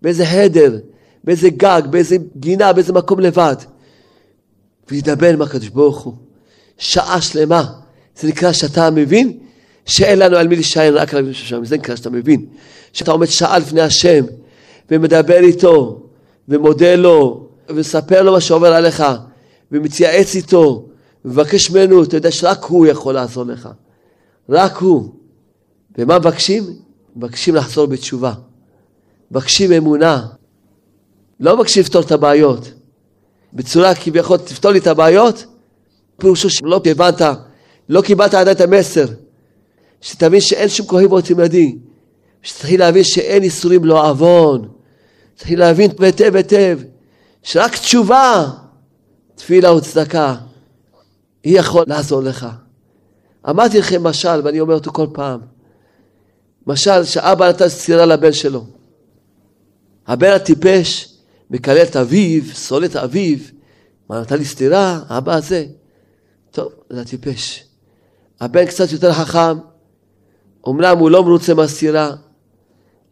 [0.02, 0.78] באיזה חדר,
[1.26, 3.56] באיזה גג, באיזה גינה, באיזה מקום לבד.
[4.92, 6.14] וידבר עם הקדוש ברוך הוא.
[6.78, 7.74] שעה שלמה.
[8.20, 9.38] זה נקרא שאתה מבין
[9.86, 11.66] שאין לנו על מי להישען רק על אבינו שם.
[11.66, 12.46] זה נקרא שאתה מבין.
[12.94, 14.26] שאתה עומד שעה לפני השם
[14.92, 16.02] ומדבר איתו
[16.50, 19.04] ומודה לו ומספר לו מה שעובר עליך
[19.72, 20.86] ומתייעץ איתו
[21.26, 23.70] ומבקש ממנו, אתה יודע שרק הוא יכול לעזור לך.
[24.50, 25.10] רק הוא.
[25.98, 26.64] ומה מבקשים?
[27.16, 28.34] מבקשים לחזור בתשובה.
[29.32, 30.26] מבקשים אמונה.
[31.40, 32.72] לא מבקשים לפתור את הבעיות.
[33.54, 35.46] בצורה כביכול תפתור לי את הבעיות,
[36.18, 37.22] פירושו שלא הבנת,
[37.90, 39.06] לא קיבלת עדיין את המסר.
[40.02, 41.76] שתבין שאין שום כהן באותו ידי.
[42.42, 44.68] שתתחיל להבין שאין איסורים לא עוון.
[45.36, 46.80] תתחיל להבין היטב היטב
[47.44, 48.52] שרק תשובה,
[49.36, 50.36] תפילה וצדקה,
[51.44, 52.48] היא יכול לעזור לך.
[53.50, 55.40] אמרתי לכם משל, ואני אומר אותו כל פעם.
[56.68, 58.66] משל שאבא נתן סטירה לבן שלו.
[60.08, 61.15] הבן הטיפש
[61.50, 63.38] מקלל את אביו, שונא את אביו.
[64.10, 65.00] מה, נתן לי סטירה?
[65.08, 65.66] האבא הזה.
[66.52, 67.64] טוב, זה הטיפש.
[68.42, 69.58] הבן קצת יותר חכם,
[70.68, 72.12] אמנם הוא לא מרוצה מהסטירה,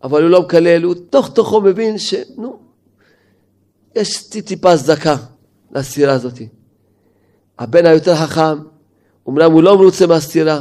[0.03, 2.59] אבל הוא לא מקלל, הוא תוך תוכו מבין שנו,
[3.95, 5.15] יש טיפה הצדקה
[5.71, 6.41] לסתירה הזאת.
[7.59, 8.59] הבן היותר חכם,
[9.29, 10.59] אמנם הוא לא מרוצה מהסתירה,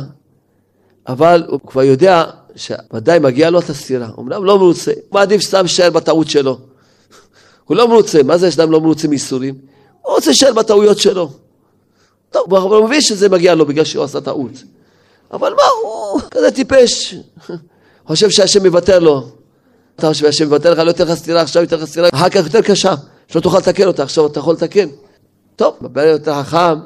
[1.09, 2.25] אבל הוא כבר יודע
[2.57, 4.11] שוודאי מגיע לו את הסתירה.
[4.19, 6.59] אמנם לא מרוצה, הוא מעדיף סתם להישאר בטעות שלו.
[7.73, 9.55] הוא לא מרוצה, מה זה שאדם לא מרוצה מייסורים?
[10.03, 11.31] הוא רוצה להישאר בטעויות שלו.
[12.31, 14.63] טוב, הוא מבין שזה מגיע לו בגלל שהוא עשה טעות.
[15.33, 17.15] אבל מה, הוא כזה טיפש.
[18.07, 19.29] חושב שהשם מוותר לו.
[19.97, 22.45] אתה חושב שהשם מוותר לך, לא ייתן לך סתירה, עכשיו ייתן לך סתירה, אחר כך
[22.45, 22.95] יותר קשה,
[23.29, 24.89] שלא תוכל לתקן אותה, עכשיו אתה יכול לתקן.
[25.57, 26.79] טוב, בבן יותר חכם,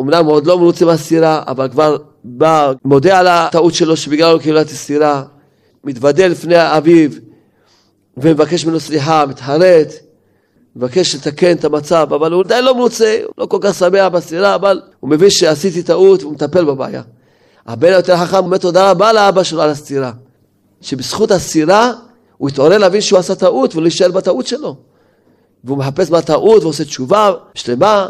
[0.00, 4.38] אמנם הוא עוד לא מרוצה מהסתירה, אבל כבר בא, מודה על הטעות שלו שבגלל לא
[4.38, 4.68] קיבלה את
[5.84, 7.10] מתוודה לפני אביו
[8.16, 9.92] ומבקש ממנו סליחה, מתחרט,
[10.76, 14.54] מבקש לתקן את המצב, אבל הוא עדיין לא מרוצה, הוא לא כל כך שמח בסתירה,
[14.54, 17.02] אבל הוא מבין שעשיתי טעות והוא מטפל בבעיה.
[17.66, 20.12] הבן היותר חכם אומר תודה רבה לאבא שלו על הסתירה.
[20.80, 21.92] שבזכות הסתירה
[22.36, 24.76] הוא התעורר להבין שהוא עשה טעות ולהישאר בטעות שלו.
[25.64, 28.08] והוא מחפש בטעות ועושה תשובה שלמה,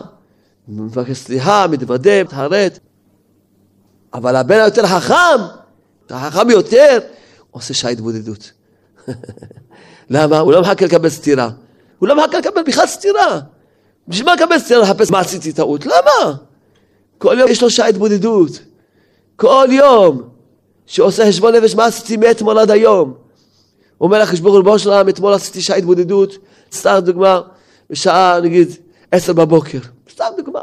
[0.68, 2.78] מבקש סליחה, מתוודה, מתחרט.
[4.14, 5.42] אבל הבן היותר חכם,
[6.10, 6.98] החכם יותר,
[7.50, 8.52] עושה שעה התבודדות.
[10.10, 10.38] למה?
[10.38, 11.50] הוא לא מחכה לקבל סתירה.
[11.98, 13.40] הוא לא מחכה לקבל בכלל סתירה.
[14.08, 14.82] בשביל מה לקבל סתירה?
[14.82, 15.86] לחפש מה עשיתי טעות?
[15.86, 16.34] למה?
[17.18, 18.50] כל יום יש לו שעה התבודדות.
[19.36, 20.22] כל יום
[20.86, 23.14] שעושה חשבון נפש מה עשיתי מאתמול עד היום.
[24.00, 26.38] אומר לחשבון ריבונו של עולם, אתמול עשיתי שעה התבודדות,
[26.72, 27.40] סתם דוגמה,
[27.90, 28.68] בשעה נגיד
[29.12, 29.78] עשר בבוקר,
[30.10, 30.60] סתם דוגמה.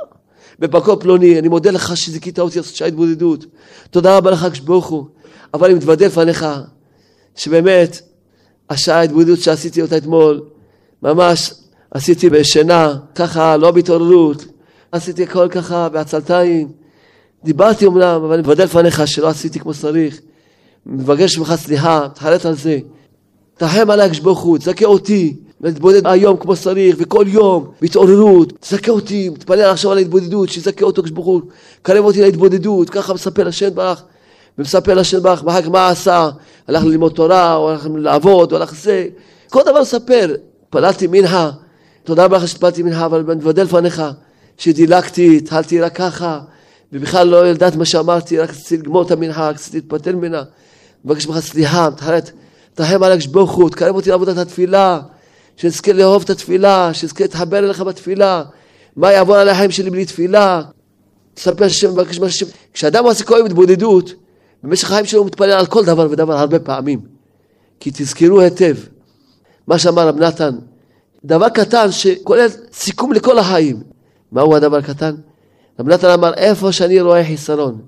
[0.60, 3.46] במקום פלוני, אני מודה לך שזיכית אותי לעשות שעה התבודדות.
[3.91, 5.06] תודה רבה לך, הוא.
[5.54, 6.46] אבל אני מתוודה לפניך,
[7.36, 8.02] שבאמת,
[8.88, 10.41] ההתבודדות שעשיתי אותה אתמול,
[11.03, 11.53] ממש
[11.91, 14.45] עשיתי בשינה, ככה, לא בהתעוררות.
[14.91, 16.67] עשיתי הכל ככה בעצלתיים.
[17.43, 20.21] דיברתי אמנם, אבל אני מבדל לפניך שלא עשיתי כמו שצריך.
[20.86, 22.80] מבקש ממך סליחה, תחרט על זה.
[23.57, 29.30] תחם עליי הקדוש הוא, תזכה אותי, להתבודד היום כמו שצריך, וכל יום, בהתעוררות, תזכה אותי,
[29.30, 31.41] מתפלל עכשיו על ההתבודדות, שיזכה אותו הקדוש הוא,
[31.82, 34.01] קרב אותי להתבודדות, ככה מספר השם ברוך,
[34.58, 36.30] ומספר השם ברוך, ואחר כך מה עשה,
[36.68, 39.08] הלך ללמוד תורה, או הלך לעבוד, או הלך לזה,
[39.49, 40.36] כל דבר מספר,
[40.66, 41.51] התפללתי מנחה,
[42.04, 44.04] תודה רבה לך שהתפללתי מנחה, אבל אני מבדל לפניך,
[44.58, 46.39] שדילגתי, התחלתי רק ככה,
[46.93, 50.43] ובכלל לא ידעת מה שאמרתי, רק רציתי לגמור את המנחה, רק רציתי להתפתל ממנה.
[51.06, 52.32] מבקש ממך סליחה, מתחרט,
[52.74, 52.99] תרחם
[53.32, 54.99] ברוך הוא, תקרב אותי לעבודת התפילה,
[55.58, 58.43] שנזכה לאהוב את התפילה, שנזכה להתחבר אליך בתפילה.
[58.95, 60.62] מה יעבור על החיים שלי בלי תפילה?
[61.34, 62.45] תספר השם, מבקש מהשם.
[62.74, 64.14] כשאדם עושה כל התבודדות,
[64.64, 66.99] במשך החיים שלו הוא מתפלל על כל דבר ודבר הרבה פעמים.
[67.80, 68.76] כי תזכרו היטב,
[69.68, 70.55] מה שאמר רב נתן,
[71.26, 73.84] דבר קטן שכולל סיכום לכל החיים.
[74.32, 75.16] מהו הדבר הקטן?
[75.80, 77.82] רב נתן אמר, איפה שאני רואה חיסרון,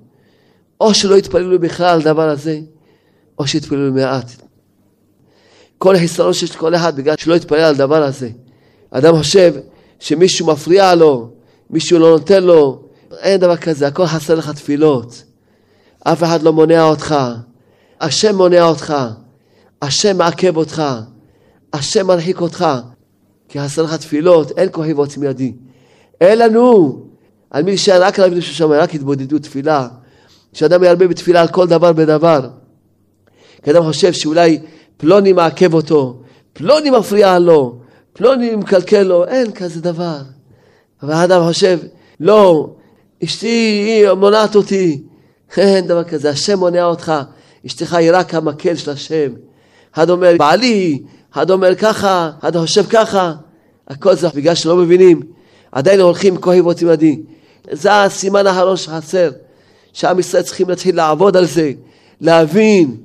[0.80, 2.60] או שלא יתפללו בכלל על דבר הזה,
[3.38, 4.30] או שיתפללו מעט.
[5.78, 8.30] כל החיסרון שיש לכל אחד בגלל שלא יתפלל על דבר הזה.
[8.90, 9.54] אדם חושב
[10.00, 11.30] שמישהו מפריע לו,
[11.70, 12.82] מישהו לא נותן לו,
[13.18, 15.25] אין דבר כזה, הכל חסר לך תפילות.
[16.12, 17.14] אף אחד לא מונע אותך,
[18.00, 18.94] השם מונע אותך,
[19.82, 20.82] השם מעכב אותך,
[21.72, 22.66] השם מרחיק אותך,
[23.48, 25.52] כי חסר לך תפילות, אין כוחי ועוצם ידי.
[26.20, 27.02] אין לנו.
[27.50, 29.88] על מי להישאר רק על אבינו ששם, רק התבודדות, תפילה.
[30.52, 32.48] שאדם ירבה בתפילה על כל דבר בדבר.
[33.62, 34.58] כי אדם חושב שאולי
[34.96, 37.78] פלוני מעכב אותו, פלוני מפריע לו,
[38.12, 40.18] פלוני מקלקל לו, אין כזה דבר.
[41.02, 41.78] אבל האדם חושב,
[42.20, 42.70] לא,
[43.24, 45.02] אשתי היא מונעת אותי,
[45.56, 47.12] אין דבר כזה, השם מונע אותך,
[47.66, 49.32] אשתך היא רק המקל של השם.
[49.94, 53.32] אחד אומר בעלי, אחד אומר ככה, אחד חושב ככה,
[53.88, 55.22] הכל זה בגלל שלא מבינים,
[55.72, 57.20] עדיין הולכים כהי ועוצים ידי.
[57.72, 59.30] זה הסימן האחרון שחסר,
[59.92, 61.72] שעם ישראל צריכים להתחיל לעבוד על זה,
[62.20, 62.96] להבין,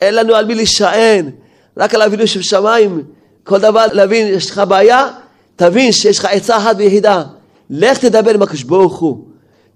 [0.00, 1.30] אין לנו על מי להישען,
[1.76, 3.02] רק על אבינו שבשמיים,
[3.44, 5.08] כל דבר להבין, יש לך בעיה,
[5.56, 7.22] תבין שיש לך עצה אחת ויחידה,
[7.70, 9.24] לך תדבר עם הקדוש ברוך הוא,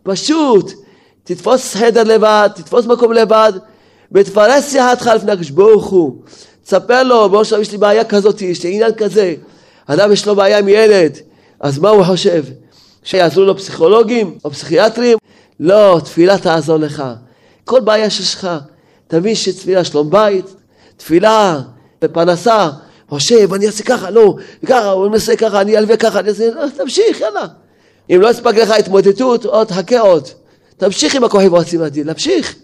[0.02, 0.72] פשוט,
[1.24, 3.52] תתפוס חדר לבד, תתפוס מקום לבד,
[4.12, 6.16] ותפרס יחדך לפני הקדוש ברוך הוא,
[6.64, 9.34] תספר לו, בוא עכשיו יש לי בעיה כזאת, יש לי עניין כזה.
[9.86, 11.18] אדם יש לו בעיה עם ילד,
[11.60, 12.44] אז מה הוא חושב?
[13.04, 15.18] שיעזרו לו פסיכולוגים או פסיכיאטרים?
[15.60, 17.04] לא, תפילה תעזור לך.
[17.64, 18.48] כל בעיה שיש לך,
[19.08, 20.54] תבין שתפילה שלום בית,
[20.96, 21.60] תפילה
[22.02, 22.70] בפרנסה,
[23.08, 24.34] חושב, אני אעשה ככה, לא,
[24.66, 27.46] ככה, הוא מנסה ככה, אני אלווה ככה, אני אעשה, לא, תמשיך, יאללה.
[28.10, 30.28] אם לא הספק לך התמודדות, עוד חכה עוד.
[30.82, 32.54] תמשיך עם הכוחים ועוצים הדין, תמשיך.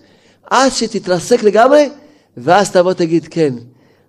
[0.51, 1.89] עד שתתרסק לגמרי,
[2.37, 3.55] ואז תבוא תגיד, כן,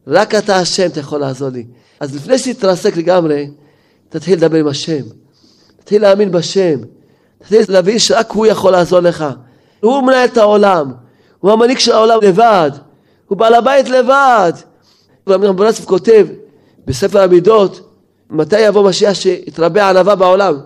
[0.08, 1.66] רק אתה השם, אתה יכול לעזור לי.
[2.00, 3.50] אז לפני שתתרסק לגמרי,
[4.10, 5.02] תתחיל לדבר עם השם.
[5.80, 6.80] תתחיל להאמין בשם.
[7.40, 9.26] תתחיל להבין שרק הוא יכול לעזור לך.
[9.80, 10.94] הוא מנהל את העולם.
[11.40, 12.72] הוא המנהיג של העולם לבד.
[13.28, 14.54] הוא בעל הבית לבד.
[15.28, 16.28] ברסלב כותב
[16.86, 17.94] בספר המידות,
[18.30, 20.58] מתי יבוא משיח שיתרבה ענווה בעולם?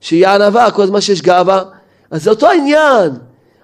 [0.00, 1.62] שיהיה ענווה, כל הזמן שיש גאווה.
[2.10, 3.12] אז זה אותו העניין.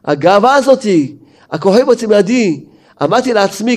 [0.04, 1.16] הגאווה הזאתי,
[1.50, 2.64] הכוחים רוצים לידי.
[3.02, 3.76] אמרתי לעצמי,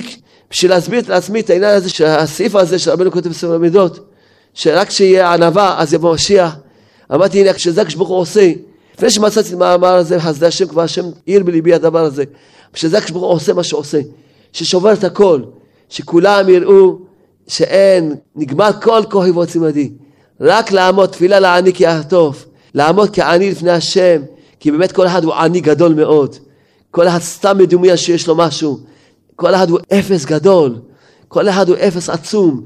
[0.50, 4.10] בשביל להסביר לעצמי את העניין הזה, שהסעיף הזה של רבנו כותב בספר המידות,
[4.54, 6.56] שרק כשיהיה ענווה אז יבוא משיח.
[7.14, 8.52] אמרתי הנה כשזה הקדוש ברוך הוא עושה,
[8.94, 12.24] לפני שמצאתי את המאמר הזה, חסדי השם כבר השם עיר בליבי הדבר הזה.
[12.72, 14.00] כשזה הקדוש ברוך הוא עושה מה שעושה,
[14.52, 15.42] ששובר את הכל,
[15.88, 16.98] שכולם יראו
[17.48, 19.90] שאין, נגמר כל כוחי ועוצם ידי.
[20.40, 24.22] רק לעמוד, תפילה לעני כי יעטוף, לעמוד כעני לפני השם,
[24.64, 26.36] כי באמת כל אחד הוא עני גדול מאוד.
[26.90, 28.78] כל אחד סתם מדומיין שיש לו משהו.
[29.36, 30.76] כל אחד הוא אפס גדול.
[31.28, 32.60] כל אחד הוא אפס עצום.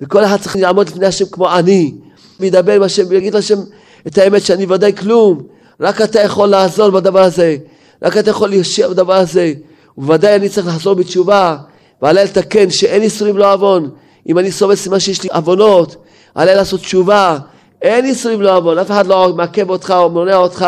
[0.00, 1.94] וכל אחד צריך לעמוד לפני השם כמו עני.
[2.40, 3.58] וידבר עם השם ויגיד לשם
[4.06, 5.42] את האמת שאני ודאי כלום.
[5.80, 7.56] רק אתה יכול לעזור בדבר הזה.
[8.02, 9.52] רק אתה יכול להישאר בדבר הזה.
[9.98, 11.56] ובוודאי אני צריך לחזור בתשובה.
[12.02, 13.90] ועליה לתקן שאין איסורים לא עוון.
[14.28, 15.96] אם אני סובל סימן שיש לי עוונות,
[16.34, 17.38] עליה לעשות תשובה.
[17.82, 18.78] אין איסורים לא עוון.
[18.78, 20.66] אף אחד לא מעכב אותך או מונע אותך.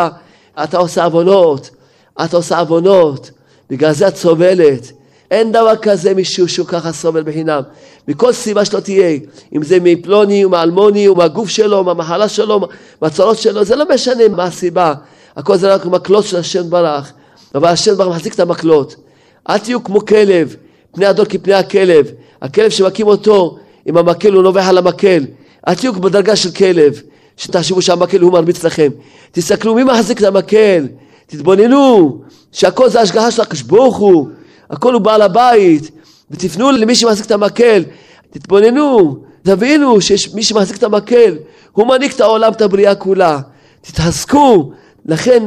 [0.63, 1.69] אתה עושה עוונות.
[2.25, 3.31] אתה עושה עוונות.
[3.69, 4.91] בגלל זה את סובלת.
[5.31, 7.61] אין דבר כזה מישהו שהוא ככה סובל בחינם.
[8.07, 9.19] מכל סיבה שלא תהיה,
[9.55, 12.59] אם זה מפלוני או מאלמוני או מהגוף שלו, מהמחלה שלו,
[13.01, 14.93] מהצרות שלו, זה לא משנה מה הסיבה.
[15.35, 17.11] הכל זה רק מקלות של השם ברח.
[17.55, 18.95] אבל השם ברח מחזיק את המקלות.
[19.49, 20.55] אל תהיו כמו כלב,
[20.91, 22.11] פני הדור כפני הכלב.
[22.41, 25.25] הכלב שמכים אותו, עם המקל הוא נובח על המקל.
[25.67, 27.01] אל תהיו בדרגה של כלב,
[27.37, 28.89] שתחשבו שהמקל הוא מרביץ לכם.
[29.31, 30.87] תסתכלו מי מחזיק את המקל,
[31.27, 32.21] תתבוננו,
[32.51, 33.63] שהכל זה השגחה של הקדוש
[33.97, 34.27] הוא.
[34.69, 35.91] הכל הוא בעל הבית,
[36.31, 37.83] ותפנו למי שמחזיק את המקל,
[38.29, 41.37] תתבוננו, תבינו שיש מי שמחזיק את המקל,
[41.71, 43.39] הוא מעניק את העולם, את הבריאה כולה.
[43.81, 44.71] תתעסקו,
[45.05, 45.43] לכן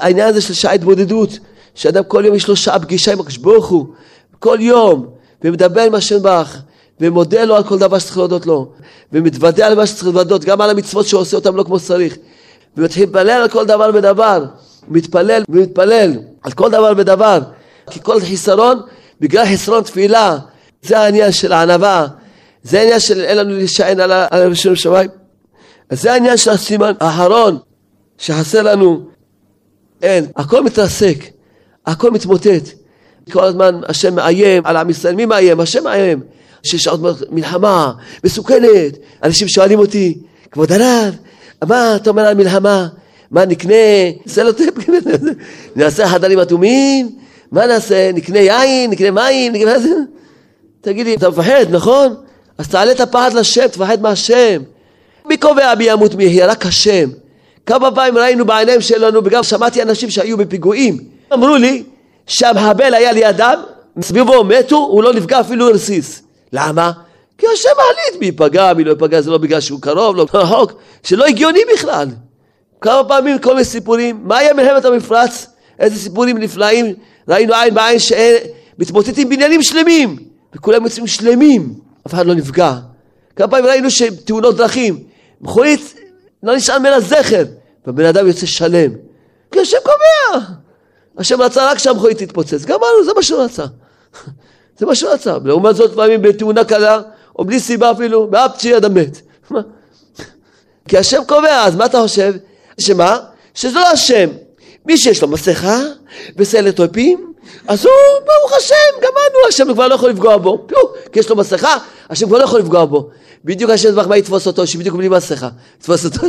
[0.00, 1.38] העניין הזה של שעה התבודדות,
[1.74, 3.38] שאדם כל יום יש לו שעה פגישה עם הקדוש
[3.68, 3.86] הוא,
[4.38, 5.06] כל יום,
[5.44, 6.62] ומדבר עם השם ברך,
[7.00, 8.72] ומודה לו על כל דבר שצריך להודות לו,
[9.12, 12.16] ומתוודה על מה שצריך להודות, גם על המצוות עושה אותם לא כמו שצריך,
[12.76, 14.44] ומתחיל להתפלל על כל דבר ודבר,
[14.88, 17.40] מתפלל ומתפלל על כל דבר ודבר,
[17.90, 18.80] כי כל חיסרון
[19.20, 20.38] בגלל חסרון תפילה
[20.82, 22.06] זה העניין של הענווה
[22.62, 25.10] זה העניין של אין לנו להישען על הראשון שמיים.
[25.90, 27.58] אז זה העניין של הסימן האחרון
[28.18, 29.08] שחסר לנו.
[30.02, 31.24] אין, הכל מתרסק,
[31.86, 32.68] הכל מתמוטט
[33.30, 35.60] כל הזמן השם מאיים על עם ישראל, מי מאיים?
[35.60, 36.20] השם מאיים
[36.62, 37.92] שיש עוד מלחמה
[38.24, 40.18] מסוכנת אנשים שואלים אותי
[40.50, 41.14] כבוד הרב
[41.66, 42.88] מה אתה אומר על מלחמה?
[43.30, 43.74] מה נקנה?
[44.34, 44.56] טוב,
[45.76, 47.10] נעשה חדרים אטומים?
[47.52, 48.10] מה נעשה?
[48.12, 48.90] נקנה יין?
[48.90, 49.52] נקנה מים?
[49.52, 49.72] נקנה...
[50.80, 52.14] תגיד לי, אתה מפחד, נכון?
[52.58, 54.62] אז תעלה את הפחד לשם, תפחד מהשם.
[55.26, 56.46] מי קובע מי ימות מי יחיה?
[56.46, 57.10] רק השם.
[57.66, 60.98] כמה פעמים ראינו בעיניים שלנו, וגם שמעתי אנשים שהיו בפיגועים.
[61.32, 61.82] אמרו לי
[62.28, 63.60] שהמחבל היה לידם,
[64.02, 66.22] סביבו מתו, הוא לא נפגע אפילו רסיס.
[66.52, 66.92] למה?
[67.38, 70.72] כי השם מחליט מי ייפגע, מי לא ייפגע, זה לא בגלל שהוא קרוב, לא רחוק,
[71.02, 72.08] שלא הגיוני בכלל.
[72.80, 75.46] כמה פעמים כל מיני סיפורים, מה היה מלחמת המפרץ?
[75.78, 76.94] איזה סיפורים נפלאים
[77.28, 80.16] ראינו עין בעין שמתמוטטים בניינים שלמים
[80.54, 81.74] וכולם יוצאים שלמים,
[82.06, 82.74] אף אחד לא נפגע.
[83.36, 84.98] כמה פעמים ראינו שתאונות דרכים,
[85.40, 85.94] מכונית
[86.42, 87.44] לא נשאר ממנה זכר
[87.86, 88.90] והבן אדם יוצא שלם.
[89.52, 90.44] כי השם קובע.
[91.18, 93.64] השם רצה רק שהמכונית תתפוצץ, גמרנו, זה מה שהוא רצה.
[94.78, 95.36] זה מה שהוא רצה.
[95.44, 97.00] לעומת זאת פעמים בתאונה קלה,
[97.38, 99.20] או בלי סיבה אפילו, באף צ'י אדם מת.
[100.88, 102.34] כי השם קובע, אז מה אתה חושב?
[102.80, 103.18] שמה?
[103.54, 104.28] שזה לא השם.
[104.86, 105.80] מי שיש לו מסכה
[106.36, 107.32] וסלת טופים,
[107.68, 107.92] אז הוא,
[108.26, 110.64] ברוך השם, גמרנו, השם כבר לא יכול לפגוע בו.
[110.66, 110.78] פיו,
[111.12, 111.76] כי יש לו מסכה,
[112.10, 113.10] השם כבר לא יכול לפגוע בו.
[113.44, 114.66] בדיוק השם יתברך, מה יתפוס אותו?
[114.66, 115.48] שבדיוק בלי מסכה.
[115.78, 116.20] יתפוס אותו,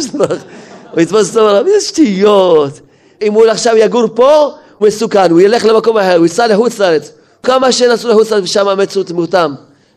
[0.92, 2.80] הוא יתפוס אותו, איזה שטויות.
[3.22, 7.12] אם הוא עכשיו יגור פה, הוא מסוכן, הוא ילך למקום אחר, הוא ייסע לחוץ לארץ.
[7.44, 9.54] כמה שנסעו לחוץ לארץ ושם מצאו את מותם.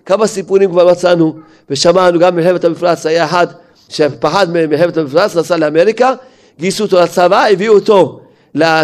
[0.06, 1.36] כמה סיפורים כבר מצאנו
[1.70, 3.46] ושמענו, גם מלחמת המפרץ, היה אחד
[3.88, 6.12] שפחד ממלחמת המפרץ, נסע לאמריקה,
[6.58, 8.20] גייסו אותו לצבא, הביאו אותו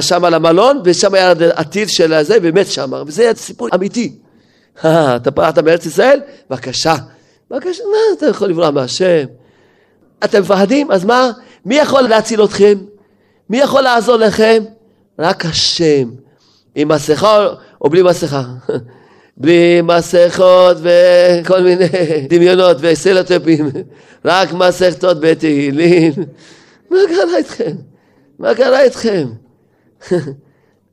[0.00, 4.12] שם למלון, ושם היה הטיל של הזה, ומת שם, וזה היה סיפור אמיתי.
[5.16, 6.20] אתה פרחת מארץ ישראל?
[6.50, 6.94] בבקשה.
[7.50, 9.24] בבקשה, מה אתה יכול לברוח מהשם?
[10.24, 10.90] אתם מפחדים?
[10.90, 11.30] אז מה?
[11.64, 12.74] מי יכול להציל אתכם?
[13.50, 14.64] מי יכול לעזור לכם?
[15.18, 16.10] רק השם.
[16.74, 17.48] עם מסכה
[17.80, 18.42] או בלי מסכה?
[19.40, 21.86] בלי מסכות וכל מיני
[22.30, 23.70] דמיונות וסלוטפים,
[24.24, 26.12] רק מסכתות בתהילים.
[26.90, 27.76] מה קרה איתכם?
[28.38, 29.28] מה קרה איתכם?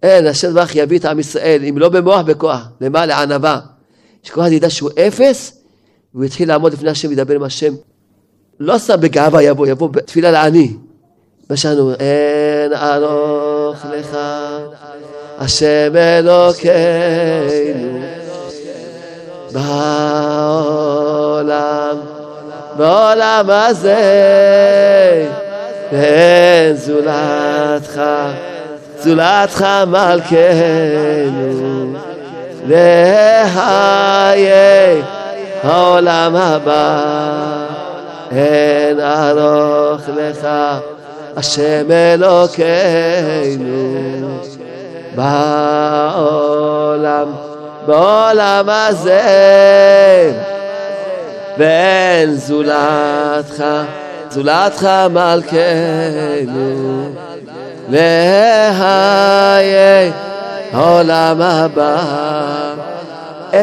[0.04, 2.68] אין, השם ברך יביא את עם ישראל, אם לא במוח, בכוח.
[2.82, 3.06] למה?
[3.06, 3.60] לענווה.
[4.24, 5.64] שכל אחד ידע שהוא אפס,
[6.14, 7.74] והוא יתחיל לעמוד לפני השם וידבר עם השם.
[8.60, 10.74] לא סתם בגאווה יבוא, יבוא בתפילה לעני.
[11.50, 14.18] מה שאנו, אין ארוך לך,
[15.40, 18.00] השם אלוקינו,
[19.52, 20.66] בעולם,
[22.78, 23.96] בעולם הזה,
[25.92, 28.02] ואין זולתך.
[29.00, 31.94] זולתך מלכנו,
[32.68, 34.52] לחיי
[35.64, 37.04] העולם הבא.
[38.32, 40.48] אין ארוך לך,
[41.38, 42.66] השם אלוקינו,
[45.16, 47.28] בעולם,
[47.86, 50.32] בעולם הזה,
[51.58, 53.64] ואין זולתך,
[54.30, 57.10] זולתך מלכנו.
[57.90, 58.92] לחיי
[60.74, 62.04] העולם הבא.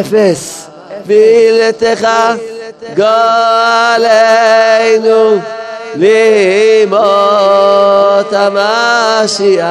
[0.00, 0.68] אפס,
[1.06, 2.08] בלתך
[2.94, 3.12] גלנו
[5.94, 7.02] לימות
[8.32, 9.62] המשיח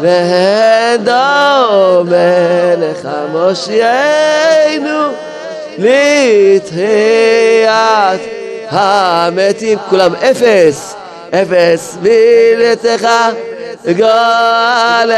[0.00, 5.08] והן דומה לך מושיענו
[5.78, 6.74] לתחיית
[8.70, 10.94] המתים כולם אפס
[11.30, 13.08] אפס מילתך
[13.86, 15.14] גאלנו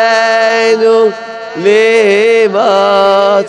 [1.56, 3.46] לימות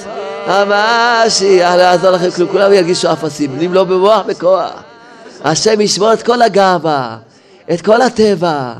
[0.47, 4.86] המשיח לעזור לכם כלום, כולם ירגישו אפסים, אם לא במוח בכוח.
[5.51, 7.17] השם ישמור את כל הגאווה,
[7.73, 8.73] את כל הטבע,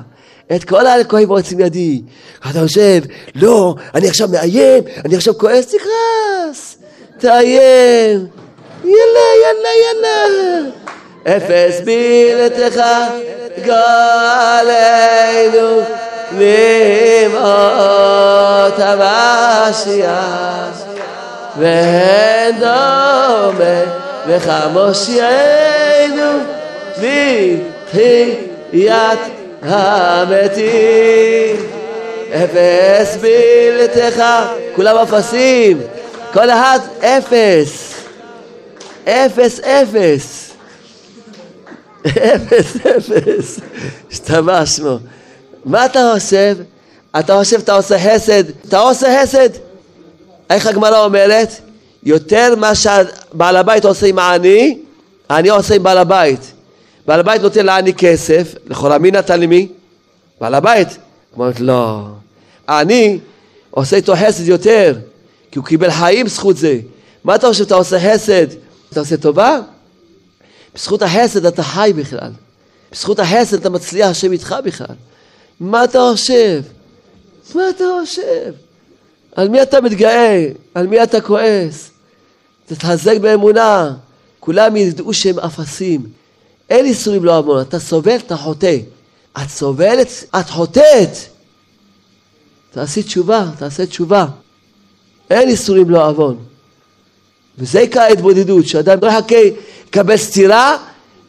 [0.55, 2.01] את כל הכהים רוצים ידי.
[2.51, 3.01] אתה חושב,
[3.36, 6.78] לא, אני עכשיו מאיים, אני עכשיו כועס, תכעס,
[7.18, 8.28] תאיים,
[8.84, 10.70] יאללה, יאללה, יאללה.
[11.28, 12.82] אפס בלתך
[13.61, 14.88] גלנו
[16.38, 17.39] למות
[18.80, 20.07] המשיח
[21.57, 23.82] ואין דומה
[24.28, 24.51] לך
[27.93, 29.20] לתחיית
[29.62, 31.56] המתים
[32.32, 34.24] אפס בלתך
[34.76, 35.82] כולם אפסים
[36.34, 37.93] כל אחד אפס
[39.06, 40.48] אפס אפס
[42.08, 43.60] אפס, אפס,
[44.12, 45.00] השתמשנו.
[45.66, 46.58] מה אתה חושב?
[47.20, 49.50] אתה חושב אתה עושה חסד, אתה עושה חסד?
[50.50, 51.50] איך הגמרא אומרת?
[52.04, 54.78] יותר מה שבעל הבית עושה עם העני,
[55.30, 56.54] העני עושה עם בעל הבית.
[57.08, 59.68] בעל הבית נותן לעני כסף, לכאורה מי נתן למי?
[60.41, 60.88] בעל הבית.
[61.34, 62.08] אומרת לא.
[62.68, 63.20] העני
[63.72, 64.97] עושה איתו חסד יותר,
[65.51, 66.80] כי הוא קיבל חיים זכות זה.
[67.24, 68.47] מה אתה חושב, אתה עושה חסד?
[68.91, 69.60] אתה עושה טובה?
[70.76, 72.32] בזכות החסד אתה חי בכלל.
[72.91, 74.95] בזכות החסד אתה מצליח, השם איתך בכלל.
[75.60, 76.62] מה אתה חושב?
[77.55, 78.51] מה אתה חושב?
[79.36, 80.47] על מי אתה מתגאה?
[80.74, 81.89] על מי אתה כועס?
[82.66, 83.93] תתחזק באמונה.
[84.39, 86.01] כולם ידעו שהם אפסים.
[86.70, 87.61] אין איסורים לא עוון.
[87.61, 88.78] אתה סובל, אתה חוטא.
[89.41, 90.07] את סובלת,
[90.39, 91.09] את חוטאת.
[92.72, 94.26] תעשי תשובה, תעשה תשובה.
[95.30, 96.38] אין איסורים לא עוון.
[97.57, 99.36] וזה עיקר ההתבודדות, שאדם לא יחכה
[99.88, 100.78] יקבל סטירה,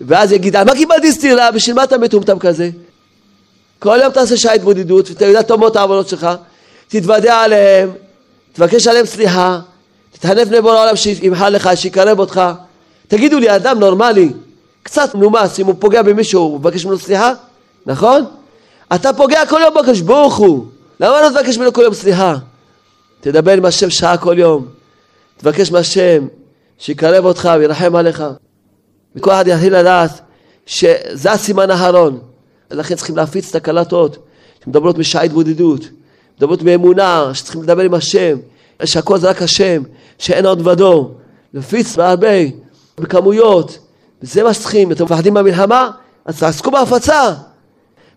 [0.00, 1.50] ואז יגיד, מה קיבלתי סטירה?
[1.50, 2.70] בשביל מה אתה מטומטם כזה?
[3.78, 6.28] כל יום תעשה שעה התבודדות, ואתה יודע טוב מאוד את העוונות שלך,
[6.88, 7.90] תתוודע עליהם,
[8.52, 9.60] תבקש עליהם סליחה,
[10.12, 12.40] תתענף לבוא לעולם שימחל לך, שיקרב אותך.
[13.08, 14.28] תגידו לי, אדם נורמלי,
[14.88, 17.32] קצת מנומס, אם הוא פוגע במישהו, הוא מבקש ממנו סליחה?
[17.86, 18.24] נכון?
[18.94, 20.66] אתה פוגע כל יום בקדוש ברוך הוא,
[21.00, 22.36] למה לא תבקש ממנו כל יום סליחה?
[23.20, 24.66] תדבר עם השם שעה כל יום,
[25.36, 26.26] תבקש מהשם
[26.78, 28.24] שיקרב אותך וירחם עליך.
[29.16, 30.20] וכל אחד יתחיל לדעת
[30.66, 32.18] שזה הסימן האחרון.
[32.70, 34.18] לכן צריכים להפיץ את הקלטות
[34.64, 35.80] שמדברות משעה התבודדות,
[36.38, 38.38] מדברות מאמונה, שצריכים לדבר עם השם,
[38.84, 39.82] שהכל זה רק השם,
[40.18, 41.10] שאין עוד ודו.
[41.54, 42.36] להפיץ בהרבה,
[42.98, 43.78] בכמויות,
[44.22, 44.92] וזה מה שצריכים.
[44.92, 45.90] אתם מפחדים מהמלחמה?
[46.24, 47.34] אז תעסקו בהפצה.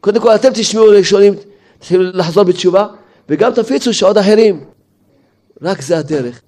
[0.02, 1.34] קודם כל אתם תשמעו ראשונים,
[1.80, 2.88] תתחילו לחזור בתשובה,
[3.30, 4.64] וגם תפיצו שעוד אחרים.
[5.62, 6.42] רק זה הדרך.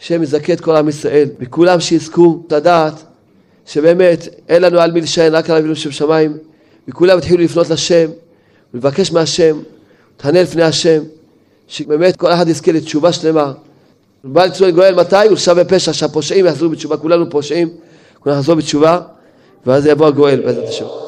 [0.00, 2.94] השם יזכה את כל עם ישראל, וכולם שיזכו לדעת
[3.66, 6.38] שבאמת אין לנו על מי לשען, רק על אבינו שבשמיים,
[6.88, 8.10] וכולם יתחילו לפנות לשם
[8.74, 9.60] ולבקש מהשם,
[10.16, 11.02] תענה לפני השם,
[11.68, 13.52] שבאמת כל אחד יזכה לתשובה שלמה,
[14.24, 15.28] בא לצלול גואל מתי?
[15.28, 17.68] הוא שווה פשע שהפושעים יחזרו בתשובה, כולנו פושעים,
[18.20, 19.00] כולנו נחזור בתשובה,
[19.66, 21.07] ואז יבוא הגואל בעזרת השם.